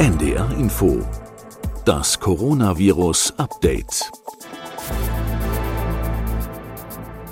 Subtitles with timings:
[0.00, 1.06] NDR Info.
[1.84, 4.10] Das Coronavirus Update.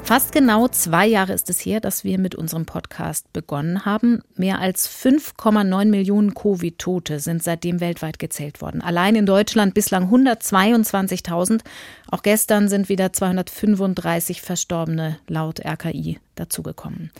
[0.03, 4.21] Fast genau zwei Jahre ist es her, dass wir mit unserem Podcast begonnen haben.
[4.37, 8.83] Mehr als 5,9 Millionen Covid-Tote sind seitdem weltweit gezählt worden.
[8.83, 11.63] Allein in Deutschland bislang 122.000.
[12.11, 17.13] Auch gestern sind wieder 235 Verstorbene laut RKI dazugekommen.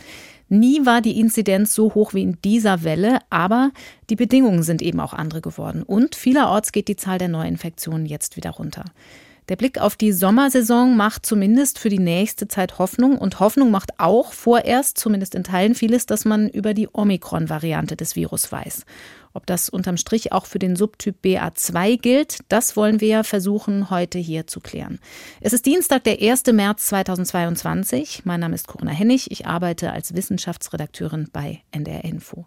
[0.49, 3.71] Nie war die Inzidenz so hoch wie in dieser Welle, aber
[4.09, 5.83] die Bedingungen sind eben auch andere geworden.
[5.83, 8.85] Und vielerorts geht die Zahl der Neuinfektionen jetzt wieder runter.
[9.49, 13.17] Der Blick auf die Sommersaison macht zumindest für die nächste Zeit Hoffnung.
[13.17, 18.15] Und Hoffnung macht auch vorerst, zumindest in Teilen, vieles, dass man über die Omikron-Variante des
[18.15, 18.85] Virus weiß.
[19.33, 24.17] Ob das unterm Strich auch für den Subtyp BA2 gilt, das wollen wir versuchen, heute
[24.17, 24.99] hier zu klären.
[25.41, 26.45] Es ist Dienstag, der 1.
[26.51, 28.25] März 2022.
[28.25, 29.31] Mein Name ist Corinna Hennig.
[29.31, 32.45] Ich arbeite als Wissenschaftsredakteurin bei NDR Info.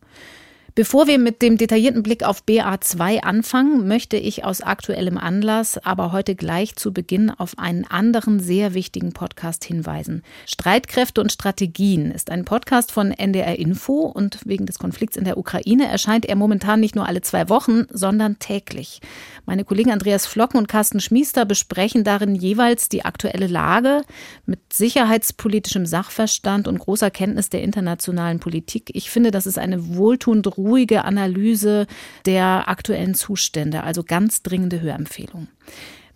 [0.74, 6.12] Bevor wir mit dem detaillierten Blick auf BA2 anfangen, möchte ich aus aktuellem Anlass aber
[6.12, 10.22] heute gleich zu Beginn auf einen anderen sehr wichtigen Podcast hinweisen.
[10.46, 15.36] Streitkräfte und Strategien ist ein Podcast von NDR Info und wegen des Konflikts in der
[15.36, 19.02] Ukraine erscheint er momentan nicht nur alle zwei Wochen, sondern täglich.
[19.44, 24.04] Meine Kollegen Andreas Flocken und Carsten Schmiester besprechen darin jeweils die aktuelle Lage
[24.46, 28.90] mit sicherheitspolitischem Sachverstand und großer Kenntnis der internationalen Politik.
[28.94, 31.86] Ich finde, das ist eine wohltuende ruhige Analyse
[32.26, 35.48] der aktuellen Zustände, also ganz dringende Hörempfehlung.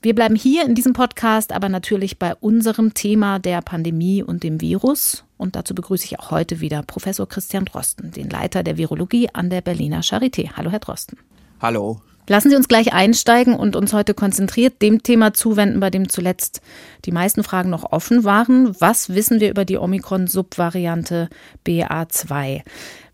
[0.02, 4.60] Wir bleiben hier in diesem Podcast aber natürlich bei unserem Thema der Pandemie und dem
[4.60, 5.24] Virus.
[5.36, 9.50] Und dazu begrüße ich auch heute wieder Professor Christian Drosten, den Leiter der Virologie an
[9.50, 10.50] der Berliner Charité.
[10.56, 11.18] Hallo, Herr Drosten.
[11.60, 12.00] Hallo.
[12.28, 16.60] Lassen Sie uns gleich einsteigen und uns heute konzentriert dem Thema zuwenden, bei dem zuletzt
[17.04, 18.74] die meisten Fragen noch offen waren.
[18.80, 21.28] Was wissen wir über die Omikron-Subvariante
[21.64, 22.62] BA2?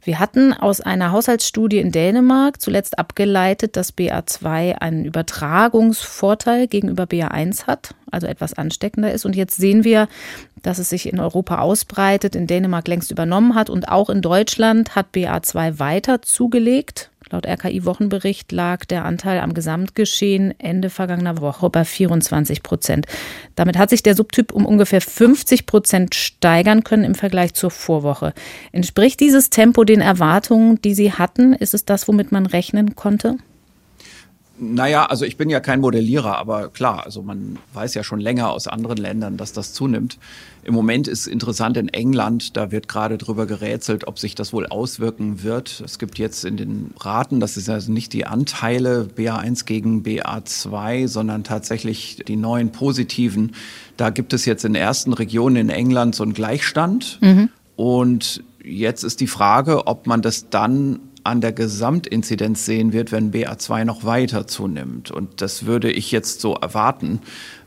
[0.05, 7.69] Wir hatten aus einer Haushaltsstudie in Dänemark zuletzt abgeleitet, dass BA2 einen Übertragungsvorteil gegenüber BA1
[7.69, 9.25] hat, also etwas ansteckender ist.
[9.25, 10.09] Und jetzt sehen wir,
[10.63, 14.95] dass es sich in Europa ausbreitet, in Dänemark längst übernommen hat und auch in Deutschland
[14.95, 17.11] hat BA2 weiter zugelegt.
[17.33, 23.07] Laut RKI-Wochenbericht lag der Anteil am Gesamtgeschehen Ende vergangener Woche bei 24 Prozent.
[23.55, 28.35] Damit hat sich der Subtyp um ungefähr 50 Prozent steigern können im Vergleich zur Vorwoche.
[28.71, 31.55] Entspricht dieses Tempo den Erwartungen, die Sie hatten?
[31.55, 33.39] Ist es das, womit man rechnen konnte?
[34.65, 38.51] Naja, also ich bin ja kein Modellierer, aber klar, also man weiß ja schon länger
[38.51, 40.19] aus anderen Ländern, dass das zunimmt.
[40.63, 44.67] Im Moment ist interessant in England, da wird gerade drüber gerätselt, ob sich das wohl
[44.67, 45.83] auswirken wird.
[45.85, 51.09] Es gibt jetzt in den Raten, das ist also nicht die Anteile BA1 gegen BA2,
[51.09, 53.57] sondern tatsächlich die neuen positiven.
[53.97, 57.19] Da gibt es jetzt in ersten Regionen in England so einen Gleichstand.
[57.21, 57.49] Mhm.
[57.75, 63.33] Und jetzt ist die Frage, ob man das dann an der Gesamtinzidenz sehen wird, wenn
[63.33, 65.11] BA2 noch weiter zunimmt.
[65.11, 67.21] Und das würde ich jetzt so erwarten.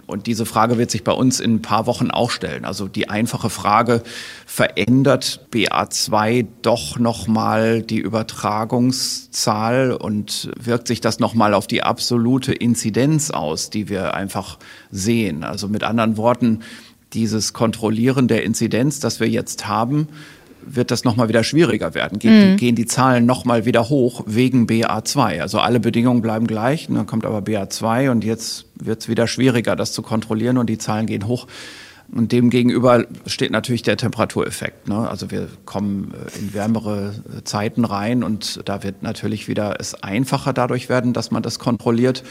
[0.07, 2.63] Und diese Frage wird sich bei uns in ein paar Wochen auch stellen.
[2.63, 4.03] Also die einfache Frage,
[4.45, 13.31] verändert BA2 doch nochmal die Übertragungszahl und wirkt sich das nochmal auf die absolute Inzidenz
[13.31, 14.59] aus, die wir einfach
[14.91, 15.43] sehen?
[15.43, 16.59] Also mit anderen Worten,
[17.13, 20.07] dieses Kontrollieren der Inzidenz, das wir jetzt haben,
[20.65, 22.19] wird das nochmal wieder schwieriger werden.
[22.19, 22.57] Gehen, mhm.
[22.57, 25.41] gehen die Zahlen nochmal wieder hoch wegen BA2.
[25.41, 29.75] Also alle Bedingungen bleiben gleich, dann kommt aber BA2 und jetzt wird es wieder schwieriger,
[29.75, 31.47] das zu kontrollieren und die Zahlen gehen hoch.
[32.11, 34.87] Und dem gegenüber steht natürlich der Temperatureffekt.
[34.87, 35.09] Ne?
[35.09, 39.95] Also wir kommen äh, in wärmere äh, Zeiten rein und da wird natürlich wieder es
[40.03, 42.23] einfacher dadurch werden, dass man das kontrolliert.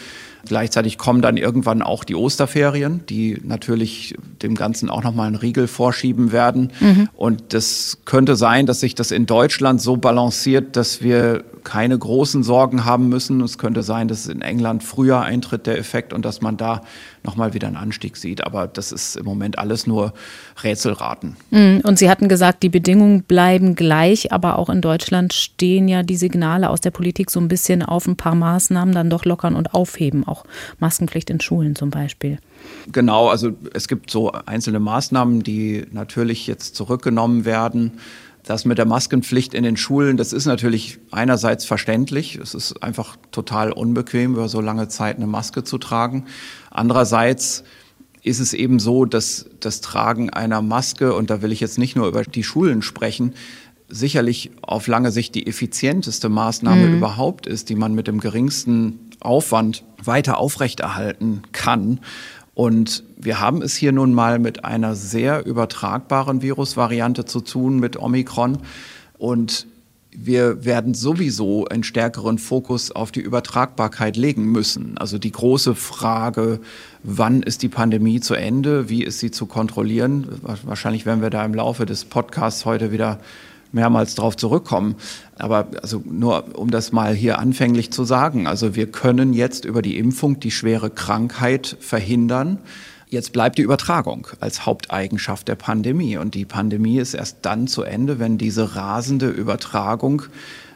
[0.46, 5.68] Gleichzeitig kommen dann irgendwann auch die Osterferien, die natürlich dem Ganzen auch nochmal einen Riegel
[5.68, 6.70] vorschieben werden.
[6.80, 7.08] Mhm.
[7.14, 12.42] Und das könnte sein, dass sich das in Deutschland so balanciert, dass wir keine großen
[12.42, 13.40] Sorgen haben müssen.
[13.40, 16.82] Es könnte sein, dass in England früher eintritt der Effekt und dass man da
[17.24, 18.44] nochmal wieder einen Anstieg sieht.
[18.44, 20.12] Aber das ist im Moment alles nur
[20.62, 21.36] Rätselraten.
[21.50, 21.80] Mhm.
[21.82, 26.16] Und Sie hatten gesagt, die Bedingungen bleiben gleich, aber auch in Deutschland stehen ja die
[26.16, 29.74] Signale aus der Politik so ein bisschen auf ein paar Maßnahmen dann doch lockern und
[29.74, 30.44] aufheben, auch
[30.78, 32.38] Maskenpflicht in Schulen zum Beispiel.
[32.92, 37.92] Genau, also es gibt so einzelne Maßnahmen, die natürlich jetzt zurückgenommen werden.
[38.44, 42.36] Das mit der Maskenpflicht in den Schulen, das ist natürlich einerseits verständlich.
[42.36, 46.26] Es ist einfach total unbequem, über so lange Zeit eine Maske zu tragen.
[46.70, 47.64] Andererseits
[48.22, 51.96] ist es eben so, dass das Tragen einer Maske, und da will ich jetzt nicht
[51.96, 53.34] nur über die Schulen sprechen,
[53.88, 56.96] sicherlich auf lange Sicht die effizienteste Maßnahme mhm.
[56.98, 62.00] überhaupt ist, die man mit dem geringsten Aufwand weiter aufrechterhalten kann.
[62.54, 67.96] Und wir haben es hier nun mal mit einer sehr übertragbaren Virusvariante zu tun, mit
[67.96, 68.58] Omikron.
[69.18, 69.66] Und
[70.16, 74.96] wir werden sowieso einen stärkeren Fokus auf die Übertragbarkeit legen müssen.
[74.96, 76.60] Also die große Frage,
[77.02, 80.28] wann ist die Pandemie zu Ende, wie ist sie zu kontrollieren?
[80.62, 83.18] Wahrscheinlich werden wir da im Laufe des Podcasts heute wieder
[83.74, 84.94] mehrmals darauf zurückkommen.
[85.36, 89.82] Aber also nur um das mal hier anfänglich zu sagen, also wir können jetzt über
[89.82, 92.58] die Impfung die schwere Krankheit verhindern.
[93.08, 96.16] Jetzt bleibt die Übertragung als Haupteigenschaft der Pandemie.
[96.16, 100.22] Und die Pandemie ist erst dann zu Ende, wenn diese rasende Übertragung,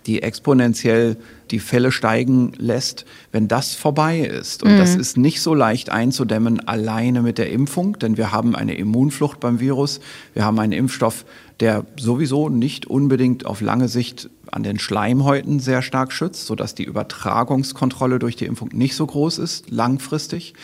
[0.06, 1.16] die exponentiell
[1.50, 4.62] die Fälle steigen lässt, wenn das vorbei ist.
[4.62, 4.78] Und mhm.
[4.78, 9.40] das ist nicht so leicht einzudämmen alleine mit der Impfung, denn wir haben eine Immunflucht
[9.40, 10.00] beim Virus.
[10.34, 11.24] Wir haben einen Impfstoff,
[11.60, 16.84] der sowieso nicht unbedingt auf lange Sicht an den Schleimhäuten sehr stark schützt, sodass die
[16.84, 20.54] Übertragungskontrolle durch die Impfung nicht so groß ist, langfristig.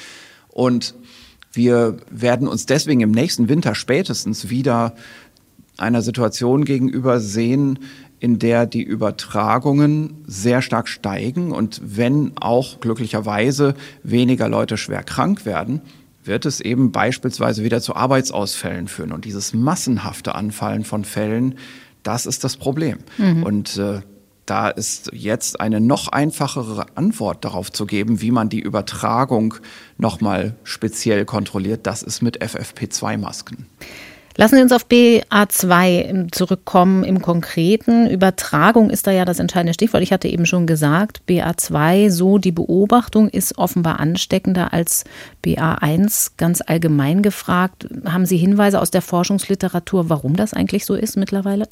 [0.48, 0.94] Und
[1.52, 4.94] wir werden uns deswegen im nächsten Winter spätestens wieder
[5.76, 7.80] einer Situation gegenüber sehen,
[8.20, 15.44] in der die Übertragungen sehr stark steigen und wenn auch glücklicherweise weniger Leute schwer krank
[15.44, 15.82] werden,
[16.24, 19.12] wird es eben beispielsweise wieder zu Arbeitsausfällen führen.
[19.12, 21.56] Und dieses massenhafte Anfallen von Fällen,
[22.02, 22.98] das ist das Problem.
[23.18, 23.42] Mhm.
[23.42, 24.00] Und äh,
[24.46, 29.54] da ist jetzt eine noch einfachere Antwort darauf zu geben, wie man die Übertragung
[29.96, 31.86] nochmal speziell kontrolliert.
[31.86, 33.66] Das ist mit FFP2-Masken.
[34.36, 38.10] Lassen Sie uns auf BA2 zurückkommen im Konkreten.
[38.10, 40.02] Übertragung ist da ja das entscheidende Stichwort.
[40.02, 45.04] Ich hatte eben schon gesagt, BA2, so die Beobachtung, ist offenbar ansteckender als
[45.44, 46.32] BA1.
[46.36, 51.68] Ganz allgemein gefragt, haben Sie Hinweise aus der Forschungsliteratur, warum das eigentlich so ist mittlerweile?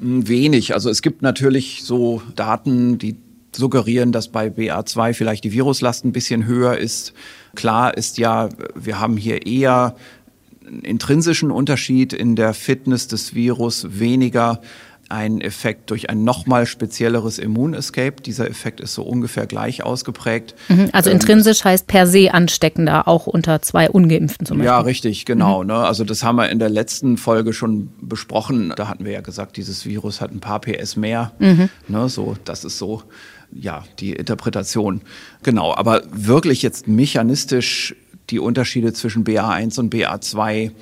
[0.00, 0.74] Hm, wenig.
[0.74, 3.16] Also es gibt natürlich so Daten, die
[3.54, 7.12] suggerieren, dass bei BA2 vielleicht die Viruslast ein bisschen höher ist.
[7.54, 9.94] Klar ist ja, wir haben hier eher
[10.82, 14.60] intrinsischen Unterschied in der Fitness des Virus, weniger
[15.12, 18.22] ein Effekt durch ein nochmal spezielleres Immunescape.
[18.22, 20.54] Dieser Effekt ist so ungefähr gleich ausgeprägt.
[20.68, 24.66] Mhm, also ähm, intrinsisch heißt per se ansteckender, auch unter zwei Ungeimpften zum Beispiel.
[24.66, 25.60] Ja, richtig, genau.
[25.60, 25.68] Mhm.
[25.68, 25.74] Ne?
[25.74, 28.72] Also das haben wir in der letzten Folge schon besprochen.
[28.74, 31.32] Da hatten wir ja gesagt, dieses Virus hat ein paar PS mehr.
[31.38, 31.68] Mhm.
[31.88, 32.08] Ne?
[32.08, 33.02] So, das ist so
[33.54, 35.02] ja, die Interpretation.
[35.42, 37.94] Genau, aber wirklich jetzt mechanistisch
[38.32, 40.72] die Unterschiede zwischen BA1 und BA2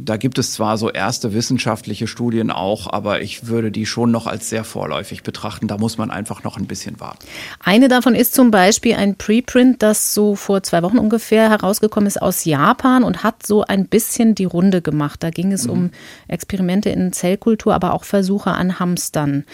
[0.00, 4.28] da gibt es zwar so erste wissenschaftliche Studien auch, aber ich würde die schon noch
[4.28, 5.66] als sehr vorläufig betrachten.
[5.66, 7.26] Da muss man einfach noch ein bisschen warten.
[7.58, 12.22] Eine davon ist zum Beispiel ein Preprint, das so vor zwei Wochen ungefähr herausgekommen ist
[12.22, 15.20] aus Japan und hat so ein bisschen die Runde gemacht.
[15.24, 15.72] Da ging es mhm.
[15.72, 15.90] um
[16.28, 19.44] Experimente in Zellkultur, aber auch Versuche an Hamstern.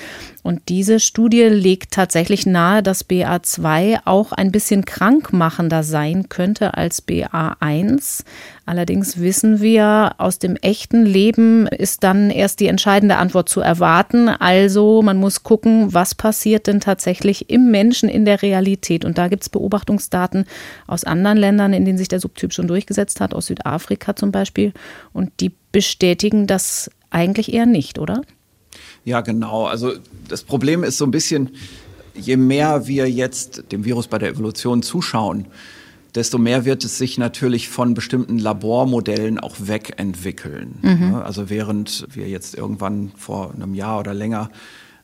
[0.42, 7.08] Und diese Studie legt tatsächlich nahe, dass BA2 auch ein bisschen krankmachender sein könnte als
[7.08, 8.24] BA1.
[8.66, 14.28] Allerdings wissen wir, aus dem echten Leben ist dann erst die entscheidende Antwort zu erwarten.
[14.30, 19.04] Also man muss gucken, was passiert denn tatsächlich im Menschen in der Realität.
[19.04, 20.46] Und da gibt es Beobachtungsdaten
[20.86, 24.72] aus anderen Ländern, in denen sich der Subtyp schon durchgesetzt hat, aus Südafrika zum Beispiel.
[25.12, 28.22] Und die bestätigen das eigentlich eher nicht, oder?
[29.04, 29.66] Ja, genau.
[29.66, 29.92] Also
[30.26, 31.50] das Problem ist so ein bisschen,
[32.14, 35.46] je mehr wir jetzt dem Virus bei der Evolution zuschauen,
[36.14, 40.78] desto mehr wird es sich natürlich von bestimmten Labormodellen auch wegentwickeln.
[40.82, 41.14] Mhm.
[41.16, 44.50] Also während wir jetzt irgendwann vor einem Jahr oder länger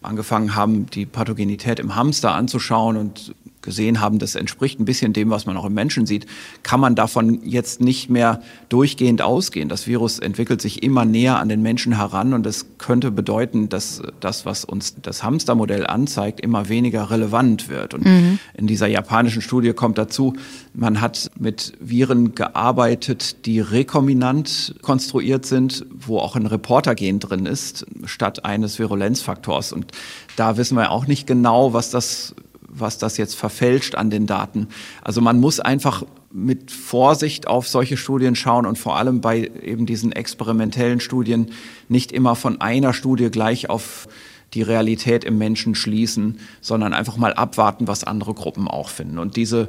[0.02, 5.30] angefangen haben, die Pathogenität im Hamster anzuschauen und gesehen haben, das entspricht ein bisschen dem,
[5.30, 6.26] was man auch im Menschen sieht,
[6.62, 9.68] kann man davon jetzt nicht mehr durchgehend ausgehen.
[9.68, 14.02] Das Virus entwickelt sich immer näher an den Menschen heran und das könnte bedeuten, dass
[14.20, 17.94] das, was uns das Hamstermodell anzeigt, immer weniger relevant wird.
[17.94, 18.38] Und mhm.
[18.54, 20.34] in dieser japanischen Studie kommt dazu,
[20.72, 27.86] man hat mit Viren gearbeitet, die rekombinant konstruiert sind, wo auch ein Reportergen drin ist,
[28.04, 29.72] statt eines Virulenzfaktors.
[29.72, 29.92] Und
[30.36, 32.34] da wissen wir auch nicht genau, was das
[32.72, 34.68] was das jetzt verfälscht an den Daten.
[35.02, 39.86] Also man muss einfach mit Vorsicht auf solche Studien schauen und vor allem bei eben
[39.86, 41.50] diesen experimentellen Studien
[41.88, 44.08] nicht immer von einer Studie gleich auf
[44.54, 49.18] die Realität im Menschen schließen, sondern einfach mal abwarten, was andere Gruppen auch finden.
[49.18, 49.68] Und diese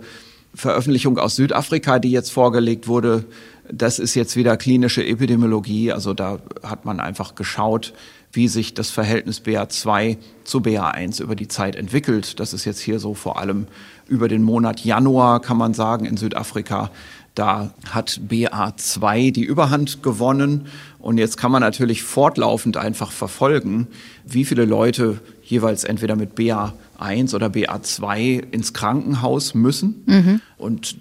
[0.54, 3.26] Veröffentlichung aus Südafrika, die jetzt vorgelegt wurde,
[3.72, 5.92] das ist jetzt wieder klinische Epidemiologie.
[5.92, 7.94] Also da hat man einfach geschaut,
[8.34, 12.40] wie sich das Verhältnis BA2 zu BA1 über die Zeit entwickelt.
[12.40, 13.68] Das ist jetzt hier so vor allem
[14.08, 16.92] über den Monat Januar, kann man sagen, in Südafrika.
[17.36, 20.68] Da hat BA2 die Überhand gewonnen.
[21.00, 23.88] Und jetzt kann man natürlich fortlaufend einfach verfolgen,
[24.26, 30.04] wie viele Leute jeweils entweder mit BA1 oder BA2 ins Krankenhaus müssen.
[30.06, 30.42] Mhm.
[30.58, 30.98] Und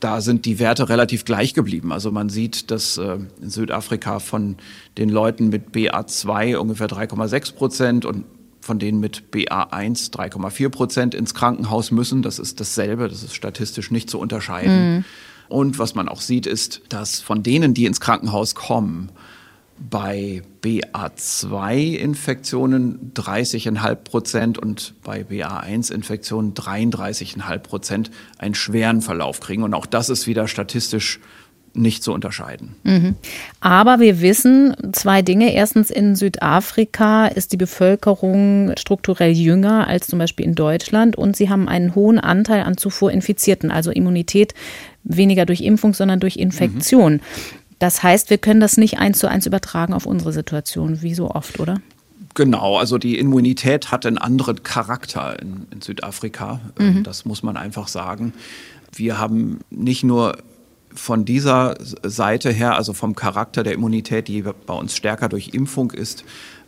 [0.00, 1.92] da sind die Werte relativ gleich geblieben.
[1.92, 4.56] Also man sieht, dass äh, in Südafrika von
[4.98, 8.24] den Leuten mit BA2 ungefähr 3,6 Prozent und
[8.60, 12.22] von denen mit BA1 3,4 Prozent ins Krankenhaus müssen.
[12.22, 14.96] Das ist dasselbe, das ist statistisch nicht zu unterscheiden.
[14.96, 15.04] Mhm.
[15.48, 19.10] Und was man auch sieht, ist, dass von denen, die ins Krankenhaus kommen,
[19.88, 29.62] bei BA2-Infektionen 30,5 Prozent und bei BA1-Infektionen 33,5 Prozent einen schweren Verlauf kriegen.
[29.62, 31.20] Und auch das ist wieder statistisch
[31.72, 32.74] nicht zu unterscheiden.
[32.82, 33.14] Mhm.
[33.60, 35.54] Aber wir wissen zwei Dinge.
[35.54, 41.48] Erstens, in Südafrika ist die Bevölkerung strukturell jünger als zum Beispiel in Deutschland und sie
[41.48, 44.54] haben einen hohen Anteil an zuvor Infizierten, also Immunität
[45.04, 47.14] weniger durch Impfung, sondern durch Infektion.
[47.14, 47.20] Mhm.
[47.80, 51.30] Das heißt, wir können das nicht eins zu eins übertragen auf unsere Situation, wie so
[51.30, 51.80] oft, oder?
[52.34, 56.60] Genau, also die Immunität hat einen anderen Charakter in, in Südafrika.
[56.78, 57.02] Mhm.
[57.02, 58.34] Das muss man einfach sagen.
[58.94, 60.36] Wir haben nicht nur
[60.94, 65.90] von dieser Seite her, also vom Charakter der Immunität, die bei uns stärker durch Impfung
[65.90, 66.24] ist,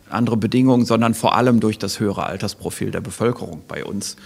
[0.09, 4.17] andere Bedingungen, sondern vor allem durch das höhere Altersprofil der Bevölkerung bei uns.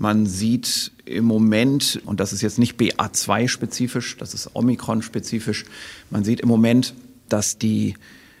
[0.00, 5.66] Man sieht im Moment, und das ist jetzt nicht BA2-spezifisch, das ist Omikron-spezifisch,
[6.08, 6.94] man sieht im Moment,
[7.28, 7.96] dass die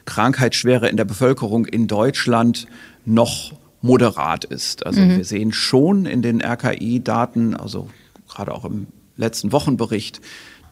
[0.06, 2.66] Krankheitsschwere in der Bevölkerung in Deutschland
[3.04, 3.52] noch
[3.82, 4.86] moderat ist.
[4.86, 5.18] Also mhm.
[5.18, 7.90] wir sehen schon in den RKI-Daten, also
[8.26, 8.86] gerade auch im
[9.18, 10.22] letzten Wochenbericht,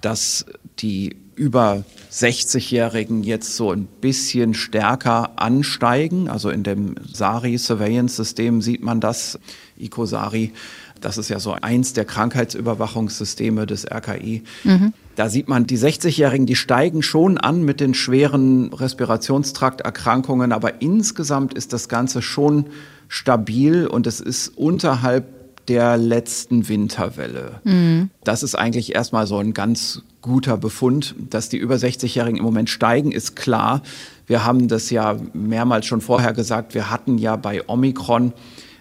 [0.00, 0.46] dass
[0.80, 6.28] die über 60-Jährigen jetzt so ein bisschen stärker ansteigen.
[6.28, 9.38] Also in dem SARI-Surveillance-System sieht man das,
[9.78, 10.52] ICOSARI.
[11.00, 14.42] Das ist ja so eins der Krankheitsüberwachungssysteme des RKI.
[14.64, 14.92] Mhm.
[15.14, 21.54] Da sieht man, die 60-Jährigen, die steigen schon an mit den schweren Respirationstrakterkrankungen, aber insgesamt
[21.54, 22.66] ist das Ganze schon
[23.08, 25.37] stabil und es ist unterhalb
[25.68, 27.60] der letzten Winterwelle.
[27.64, 28.10] Mhm.
[28.24, 31.14] Das ist eigentlich erstmal so ein ganz guter Befund.
[31.30, 33.82] Dass die über 60-Jährigen im Moment steigen, ist klar.
[34.26, 36.74] Wir haben das ja mehrmals schon vorher gesagt.
[36.74, 38.32] Wir hatten ja bei Omikron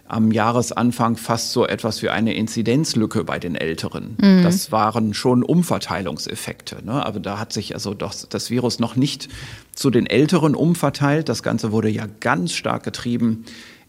[0.08, 4.16] am Jahresanfang fast so etwas wie eine Inzidenzlücke bei den Älteren.
[4.22, 4.44] Mhm.
[4.44, 6.78] Das waren schon Umverteilungseffekte.
[6.86, 7.06] Ne?
[7.06, 9.28] Aber da hat sich also doch das Virus noch nicht
[9.74, 11.28] zu den Älteren umverteilt.
[11.28, 13.44] Das Ganze wurde ja ganz stark getrieben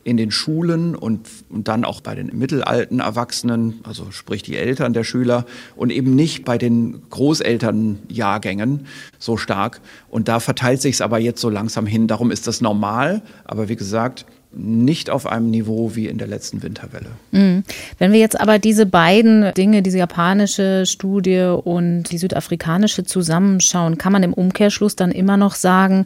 [0.08, 4.92] in den Schulen und, und dann auch bei den mittelalten Erwachsenen, also sprich die Eltern
[4.92, 5.44] der Schüler
[5.76, 8.86] und eben nicht bei den Großelternjahrgängen
[9.18, 9.80] so stark.
[10.10, 12.06] Und da verteilt sich es aber jetzt so langsam hin.
[12.06, 13.22] Darum ist das normal.
[13.44, 17.10] Aber wie gesagt, nicht auf einem Niveau wie in der letzten Winterwelle.
[17.32, 17.64] Mhm.
[17.98, 24.12] Wenn wir jetzt aber diese beiden Dinge, diese japanische Studie und die südafrikanische zusammenschauen, kann
[24.12, 26.04] man im Umkehrschluss dann immer noch sagen,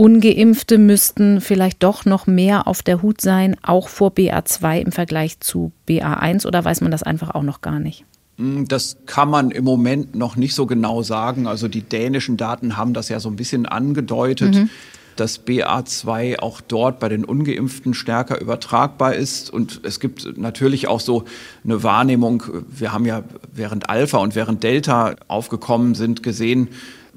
[0.00, 5.40] Ungeimpfte müssten vielleicht doch noch mehr auf der Hut sein, auch vor BA2 im Vergleich
[5.40, 8.06] zu BA1 oder weiß man das einfach auch noch gar nicht?
[8.38, 11.46] Hm, das kann man im Moment noch nicht so genau sagen.
[11.46, 14.54] Also die dänischen Daten haben das ja so ein bisschen angedeutet.
[14.54, 14.70] Mhm
[15.16, 19.50] dass BA2 auch dort bei den Ungeimpften stärker übertragbar ist.
[19.50, 21.24] Und es gibt natürlich auch so
[21.62, 26.68] eine Wahrnehmung, wir haben ja während Alpha und während Delta aufgekommen sind, gesehen,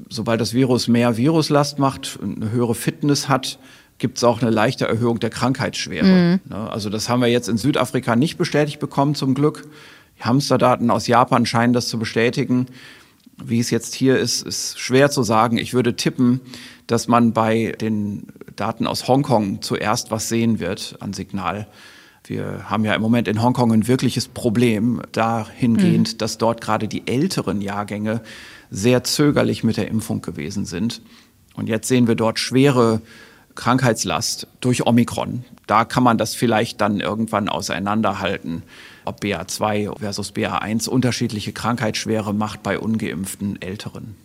[0.09, 3.59] sobald das Virus mehr Viruslast macht, eine höhere Fitness hat,
[3.97, 6.05] gibt es auch eine leichte Erhöhung der Krankheitsschwere.
[6.05, 6.39] Mhm.
[6.49, 9.67] Ne, also das haben wir jetzt in Südafrika nicht bestätigt bekommen, zum Glück.
[10.19, 12.67] Die Hamsterdaten aus Japan scheinen das zu bestätigen.
[13.43, 15.57] Wie es jetzt hier ist, ist schwer zu sagen.
[15.57, 16.41] Ich würde tippen,
[16.87, 21.67] dass man bei den Daten aus Hongkong zuerst was sehen wird an Signal.
[22.25, 26.17] Wir haben ja im Moment in Hongkong ein wirkliches Problem dahingehend, mhm.
[26.17, 28.21] dass dort gerade die älteren Jahrgänge
[28.73, 31.01] sehr zögerlich mit der Impfung gewesen sind.
[31.55, 33.01] Und jetzt sehen wir dort schwere
[33.53, 35.45] Krankheitslast durch Omikron.
[35.67, 38.63] Da kann man das vielleicht dann irgendwann auseinanderhalten,
[39.05, 44.15] ob BA2 versus BA1 unterschiedliche Krankheitsschwere macht bei ungeimpften Älteren.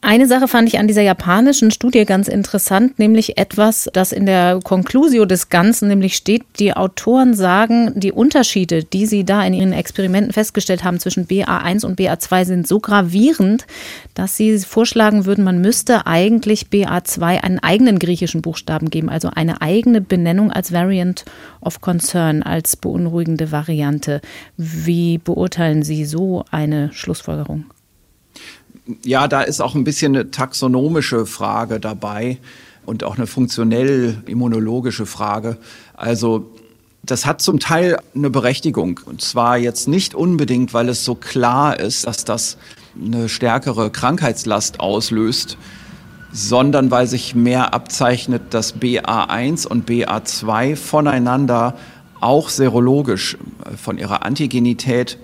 [0.00, 4.60] Eine Sache fand ich an dieser japanischen Studie ganz interessant, nämlich etwas, das in der
[4.62, 6.44] Conclusio des Ganzen nämlich steht.
[6.60, 11.84] Die Autoren sagen, die Unterschiede, die sie da in ihren Experimenten festgestellt haben zwischen BA1
[11.84, 13.66] und BA2 sind so gravierend,
[14.14, 19.60] dass sie vorschlagen würden, man müsste eigentlich BA2 einen eigenen griechischen Buchstaben geben, also eine
[19.62, 21.24] eigene Benennung als Variant
[21.60, 24.20] of Concern, als beunruhigende Variante.
[24.56, 27.64] Wie beurteilen Sie so eine Schlussfolgerung?
[29.04, 32.38] Ja, da ist auch ein bisschen eine taxonomische Frage dabei
[32.86, 35.58] und auch eine funktionell immunologische Frage.
[35.94, 36.50] Also
[37.02, 39.00] das hat zum Teil eine Berechtigung.
[39.04, 42.58] Und zwar jetzt nicht unbedingt, weil es so klar ist, dass das
[43.00, 45.56] eine stärkere Krankheitslast auslöst,
[46.32, 51.76] sondern weil sich mehr abzeichnet, dass BA1 und BA2 voneinander
[52.20, 55.18] auch serologisch äh, von ihrer Antigenität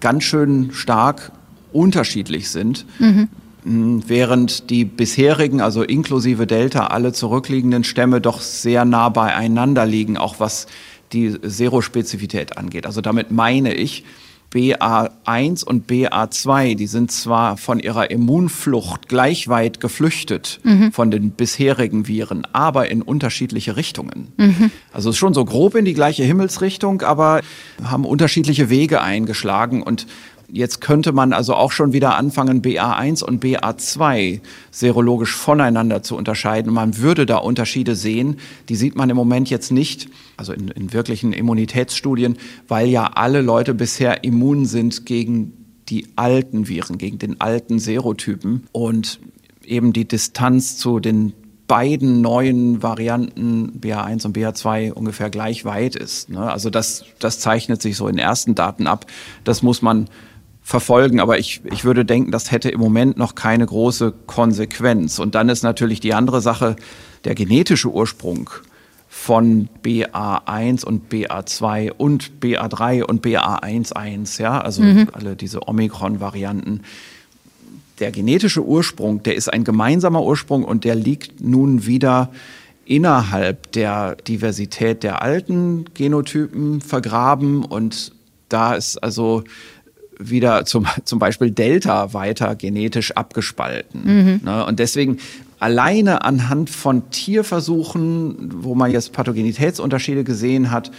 [0.00, 1.32] ganz schön stark
[1.72, 2.86] unterschiedlich sind.
[2.98, 3.28] Mhm.
[3.64, 10.40] während die bisherigen, also inklusive Delta, alle zurückliegenden Stämme doch sehr nah beieinander liegen, auch
[10.40, 10.68] was
[11.12, 12.86] die Serospezifität angeht.
[12.86, 14.04] Also damit meine ich,
[14.52, 20.90] BA1 und BA2, die sind zwar von ihrer Immunflucht gleich weit geflüchtet mhm.
[20.90, 24.32] von den bisherigen Viren, aber in unterschiedliche Richtungen.
[24.38, 24.70] Mhm.
[24.90, 27.42] Also schon so grob in die gleiche Himmelsrichtung, aber
[27.84, 30.06] haben unterschiedliche Wege eingeschlagen und
[30.50, 34.40] Jetzt könnte man also auch schon wieder anfangen, BA1 und BA2
[34.70, 36.72] serologisch voneinander zu unterscheiden.
[36.72, 38.36] Man würde da Unterschiede sehen.
[38.70, 43.42] Die sieht man im Moment jetzt nicht, also in, in wirklichen Immunitätsstudien, weil ja alle
[43.42, 45.52] Leute bisher immun sind gegen
[45.90, 49.20] die alten Viren, gegen den alten Serotypen und
[49.64, 51.34] eben die Distanz zu den
[51.66, 56.30] beiden neuen Varianten BA1 und BA2 ungefähr gleich weit ist.
[56.30, 56.40] Ne?
[56.40, 59.04] Also das, das zeichnet sich so in ersten Daten ab.
[59.44, 60.08] Das muss man
[60.68, 61.18] verfolgen.
[61.18, 65.18] Aber ich, ich würde denken, das hätte im Moment noch keine große Konsequenz.
[65.18, 66.76] Und dann ist natürlich die andere Sache,
[67.24, 68.50] der genetische Ursprung
[69.08, 75.08] von BA1 und BA2 und BA3 und BA11, ja, also mhm.
[75.12, 76.82] alle diese Omikron-Varianten.
[77.98, 82.28] Der genetische Ursprung, der ist ein gemeinsamer Ursprung und der liegt nun wieder
[82.84, 88.12] innerhalb der Diversität der alten Genotypen vergraben und
[88.50, 89.44] da ist also
[90.18, 94.02] wieder zum, zum Beispiel Delta weiter genetisch abgespalten.
[94.04, 94.40] Mhm.
[94.44, 94.64] Ne?
[94.66, 95.18] Und deswegen
[95.58, 100.90] alleine anhand von Tierversuchen, wo man jetzt Pathogenitätsunterschiede gesehen hat,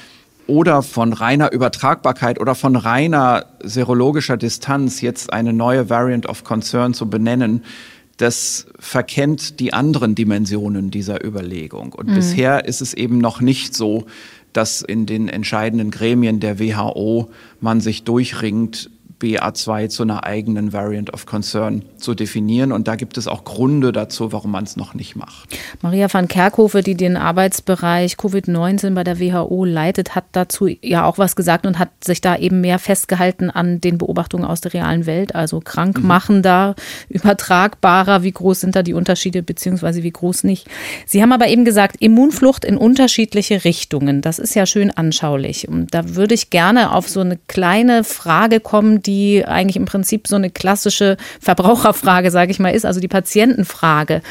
[0.48, 6.96] oder von reiner Übertragbarkeit oder von reiner serologischer Distanz jetzt eine neue Variant of Concern
[6.96, 7.64] zu benennen,
[8.18, 11.94] das verkennt die anderen Dimensionen dieser Überlegung.
[11.94, 12.16] Und mhm.
[12.16, 14.08] bisher ist es eben noch nicht so,
[14.52, 17.30] dass in den entscheidenden Gremien der WHO
[17.62, 22.72] man sich durchringt, BA2 zu einer eigenen Variant of Concern zu definieren.
[22.72, 25.58] Und da gibt es auch Gründe dazu, warum man es noch nicht macht.
[25.82, 31.18] Maria van Kerkhove, die den Arbeitsbereich Covid-19 bei der WHO leitet, hat dazu ja auch
[31.18, 35.06] was gesagt und hat sich da eben mehr festgehalten an den Beobachtungen aus der realen
[35.06, 37.16] Welt, also krankmachender, mhm.
[37.16, 40.68] übertragbarer, wie groß sind da die Unterschiede, beziehungsweise wie groß nicht.
[41.06, 44.22] Sie haben aber eben gesagt, Immunflucht in unterschiedliche Richtungen.
[44.22, 45.68] Das ist ja schön anschaulich.
[45.68, 49.09] Und da würde ich gerne auf so eine kleine Frage kommen, die
[49.46, 54.22] eigentlich im Prinzip so eine klassische Verbraucherfrage, sage ich mal, ist, also die Patientenfrage.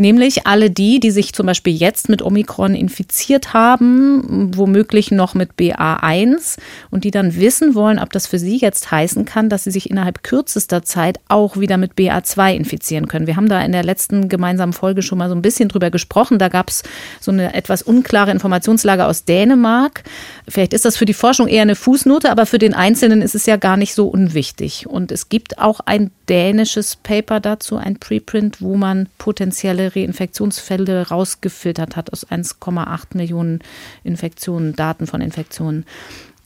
[0.00, 5.54] Nämlich alle die, die sich zum Beispiel jetzt mit Omikron infiziert haben, womöglich noch mit
[5.58, 6.56] BA1
[6.90, 9.90] und die dann wissen wollen, ob das für sie jetzt heißen kann, dass sie sich
[9.90, 13.26] innerhalb kürzester Zeit auch wieder mit BA2 infizieren können.
[13.26, 16.38] Wir haben da in der letzten gemeinsamen Folge schon mal so ein bisschen drüber gesprochen.
[16.38, 16.84] Da gab es
[17.18, 20.04] so eine etwas unklare Informationslage aus Dänemark.
[20.46, 23.46] Vielleicht ist das für die Forschung eher eine Fußnote, aber für den Einzelnen ist es
[23.46, 24.86] ja gar nicht so unwichtig.
[24.86, 31.96] Und es gibt auch ein dänisches Paper dazu, ein Preprint, wo man potenzielle Reinfektionsfälle rausgefiltert
[31.96, 33.60] hat aus 1,8 Millionen
[34.04, 35.84] Infektionen, Daten von Infektionen.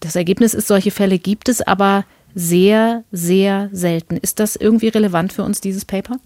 [0.00, 4.16] Das Ergebnis ist, solche Fälle gibt es, aber sehr, sehr selten.
[4.16, 6.16] Ist das irgendwie relevant für uns, dieses Paper?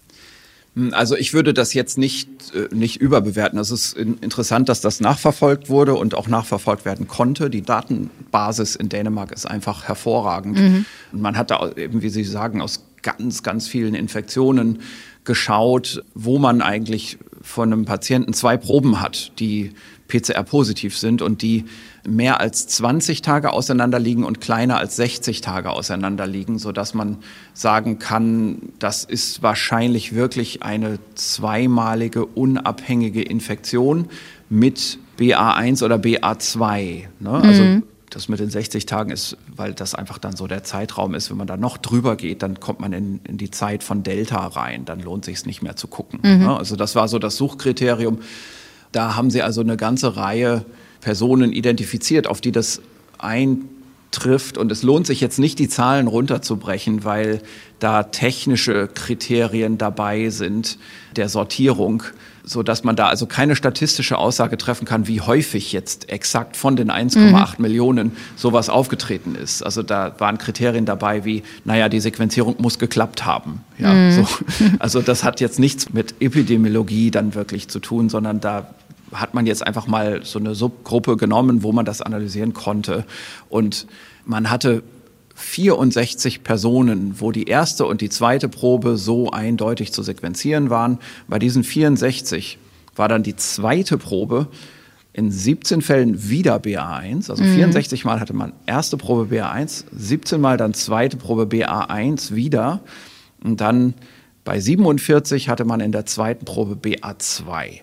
[0.77, 3.59] Hm, also ich würde das jetzt nicht, äh, nicht überbewerten.
[3.59, 7.49] Es ist interessant, dass das nachverfolgt wurde und auch nachverfolgt werden konnte.
[7.49, 10.57] Die Datenbasis in Dänemark ist einfach hervorragend.
[10.57, 10.85] Mhm.
[11.11, 14.79] Und man hat da eben, wie Sie sagen, aus ganz, ganz vielen Infektionen
[15.27, 19.73] geschaut, wo man eigentlich von einem Patienten zwei Proben hat, die
[20.07, 21.65] PCR-positiv sind und die
[22.07, 27.17] mehr als 20 Tage auseinander liegen und kleiner als 60 Tage auseinander liegen, sodass man
[27.53, 34.07] sagen kann, das ist wahrscheinlich wirklich eine zweimalige unabhängige Infektion
[34.49, 37.03] mit BA1 oder BA2.
[37.19, 37.29] Ne?
[37.29, 37.83] Also mhm.
[38.09, 41.29] Das mit den 60 Tagen ist, weil das einfach dann so der Zeitraum ist.
[41.29, 44.47] Wenn man da noch drüber geht, dann kommt man in, in die Zeit von Delta
[44.47, 44.85] rein.
[44.85, 46.19] Dann lohnt sich es nicht mehr zu gucken.
[46.23, 46.45] Mhm.
[46.45, 46.57] Ne?
[46.57, 48.19] Also das war so das Suchkriterium.
[48.93, 50.63] Da haben sie also eine ganze Reihe
[51.01, 52.81] Personen identifiziert, auf die das
[53.17, 54.57] eintrifft.
[54.57, 57.41] Und es lohnt sich jetzt nicht, die Zahlen runterzubrechen, weil
[57.79, 60.79] da technische Kriterien dabei sind
[61.15, 62.03] der Sortierung,
[62.47, 66.77] so dass man da also keine statistische Aussage treffen kann, wie häufig jetzt exakt von
[66.77, 67.61] den 1,8 mhm.
[67.61, 69.61] Millionen sowas aufgetreten ist.
[69.61, 73.61] Also da waren Kriterien dabei wie, naja, die Sequenzierung muss geklappt haben.
[73.77, 74.11] Ja, mhm.
[74.11, 74.27] so.
[74.79, 78.69] Also das hat jetzt nichts mit Epidemiologie dann wirklich zu tun, sondern da
[79.11, 83.05] hat man jetzt einfach mal so eine Subgruppe genommen, wo man das analysieren konnte.
[83.49, 83.87] Und
[84.25, 84.83] man hatte
[85.39, 90.97] 64 Personen, wo die erste und die zweite Probe so eindeutig zu sequenzieren waren.
[91.27, 92.57] Bei diesen 64
[92.95, 94.47] war dann die zweite Probe
[95.13, 97.29] in 17 Fällen wieder BA1.
[97.29, 97.53] Also mhm.
[97.53, 102.81] 64 Mal hatte man erste Probe BA1, 17 Mal dann zweite Probe BA1 wieder.
[103.43, 103.93] Und dann
[104.43, 107.81] Bei 47 hatte man in der zweiten Probe BA2.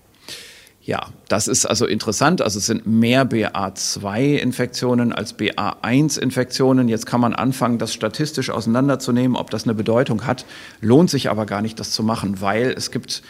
[0.87, 2.43] Ja, das ist also interessant.
[2.43, 6.89] Also es sind mehr BA2-Infektionen als BA1-Infektionen.
[6.89, 10.45] Jetzt kann man anfangen, das statistisch auseinanderzunehmen, ob das eine Bedeutung hat.
[10.83, 13.23] Lohnt sich aber gar nicht, das zu machen, weil es gibt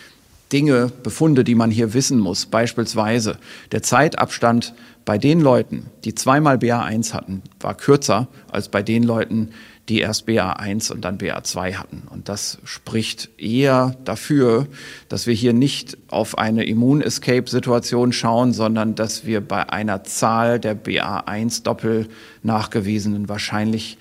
[0.53, 2.47] Dinge, Befunde, die man hier wissen muss.
[2.47, 3.39] Beispielsweise
[3.71, 9.51] der Zeitabstand bei den Leuten, die zweimal BA1 hatten, war kürzer als bei den Leuten,
[9.91, 12.03] erst BA1 und dann BA2 hatten.
[12.11, 14.67] Und das spricht eher dafür,
[15.09, 20.77] dass wir hier nicht auf eine Immun-Escape-Situation schauen, sondern dass wir bei einer Zahl der
[20.77, 22.09] BA1 doppel
[22.43, 23.99] nachgewiesenen wahrscheinlich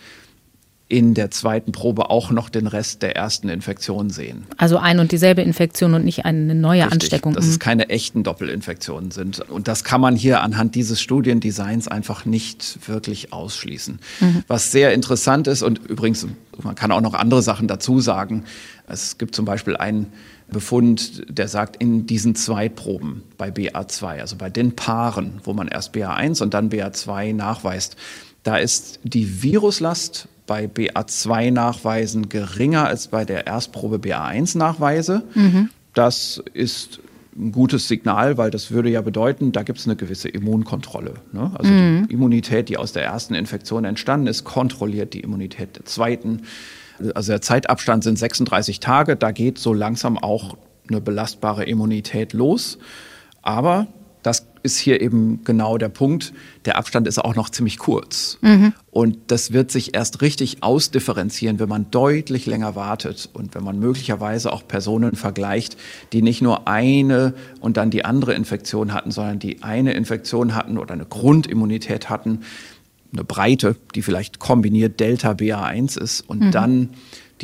[0.94, 4.46] in der zweiten Probe auch noch den Rest der ersten Infektion sehen.
[4.58, 7.34] Also ein und dieselbe Infektion und nicht eine neue Richtig, Ansteckung.
[7.34, 7.60] Dass es mhm.
[7.60, 9.40] keine echten Doppelinfektionen sind.
[9.50, 13.98] Und das kann man hier anhand dieses Studiendesigns einfach nicht wirklich ausschließen.
[14.20, 14.44] Mhm.
[14.48, 16.28] Was sehr interessant ist und übrigens,
[16.62, 18.44] man kann auch noch andere Sachen dazu sagen.
[18.86, 20.14] Es gibt zum Beispiel einen
[20.48, 25.96] Befund, der sagt, in diesen Zweitproben bei BA2, also bei den Paaren, wo man erst
[25.96, 27.96] BA1 und dann BA2 nachweist,
[28.44, 35.24] da ist die Viruslast bei BA2-Nachweisen geringer als bei der Erstprobe BA1-Nachweise.
[35.34, 35.70] Mhm.
[35.94, 37.00] Das ist
[37.36, 41.16] ein gutes Signal, weil das würde ja bedeuten, da gibt es eine gewisse Immunkontrolle.
[41.32, 41.52] Ne?
[41.56, 42.08] Also mhm.
[42.08, 46.44] die Immunität, die aus der ersten Infektion entstanden ist, kontrolliert die Immunität der zweiten.
[47.16, 52.78] Also der Zeitabstand sind 36 Tage, da geht so langsam auch eine belastbare Immunität los.
[53.42, 53.88] Aber
[54.64, 56.34] ist hier eben genau der Punkt.
[56.66, 58.40] Der Abstand ist auch noch ziemlich kurz.
[58.42, 58.74] Mhm.
[58.92, 63.78] Und das wird sich erst richtig ausdifferenzieren, wenn man deutlich länger wartet und wenn man
[63.78, 65.78] möglicherweise auch Personen vergleicht,
[66.14, 70.78] die nicht nur eine und dann die andere Infektion hatten, sondern die eine Infektion hatten
[70.78, 72.40] oder eine Grundimmunität hatten,
[73.12, 76.52] eine Breite, die vielleicht kombiniert Delta BA1 ist und mhm.
[76.52, 76.90] dann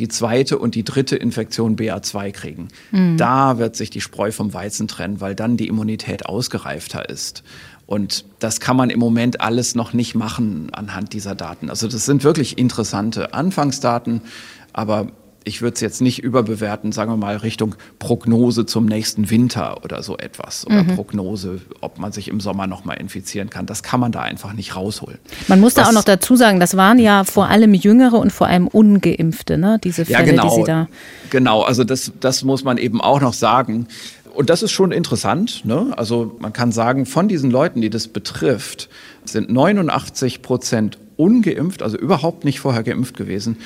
[0.00, 2.68] die zweite und die dritte Infektion BA2 kriegen.
[2.90, 3.18] Mhm.
[3.18, 7.44] Da wird sich die Spreu vom Weizen trennen, weil dann die Immunität ausgereifter ist.
[7.86, 11.68] Und das kann man im Moment alles noch nicht machen anhand dieser Daten.
[11.68, 14.22] Also das sind wirklich interessante Anfangsdaten,
[14.72, 15.08] aber
[15.44, 20.02] ich würde es jetzt nicht überbewerten, sagen wir mal Richtung Prognose zum nächsten Winter oder
[20.02, 20.96] so etwas oder mhm.
[20.96, 23.66] Prognose, ob man sich im Sommer noch mal infizieren kann.
[23.66, 25.18] Das kann man da einfach nicht rausholen.
[25.48, 28.48] Man muss da auch noch dazu sagen, das waren ja vor allem Jüngere und vor
[28.48, 29.78] allem Ungeimpfte, ne?
[29.82, 30.88] Diese Fälle, ja, genau, die Sie da.
[31.30, 33.86] Genau, also das, das muss man eben auch noch sagen.
[34.34, 35.64] Und das ist schon interessant.
[35.64, 35.92] Ne?
[35.96, 38.88] Also man kann sagen, von diesen Leuten, die das betrifft,
[39.24, 43.56] sind 89 Prozent ungeimpft, also überhaupt nicht vorher geimpft gewesen.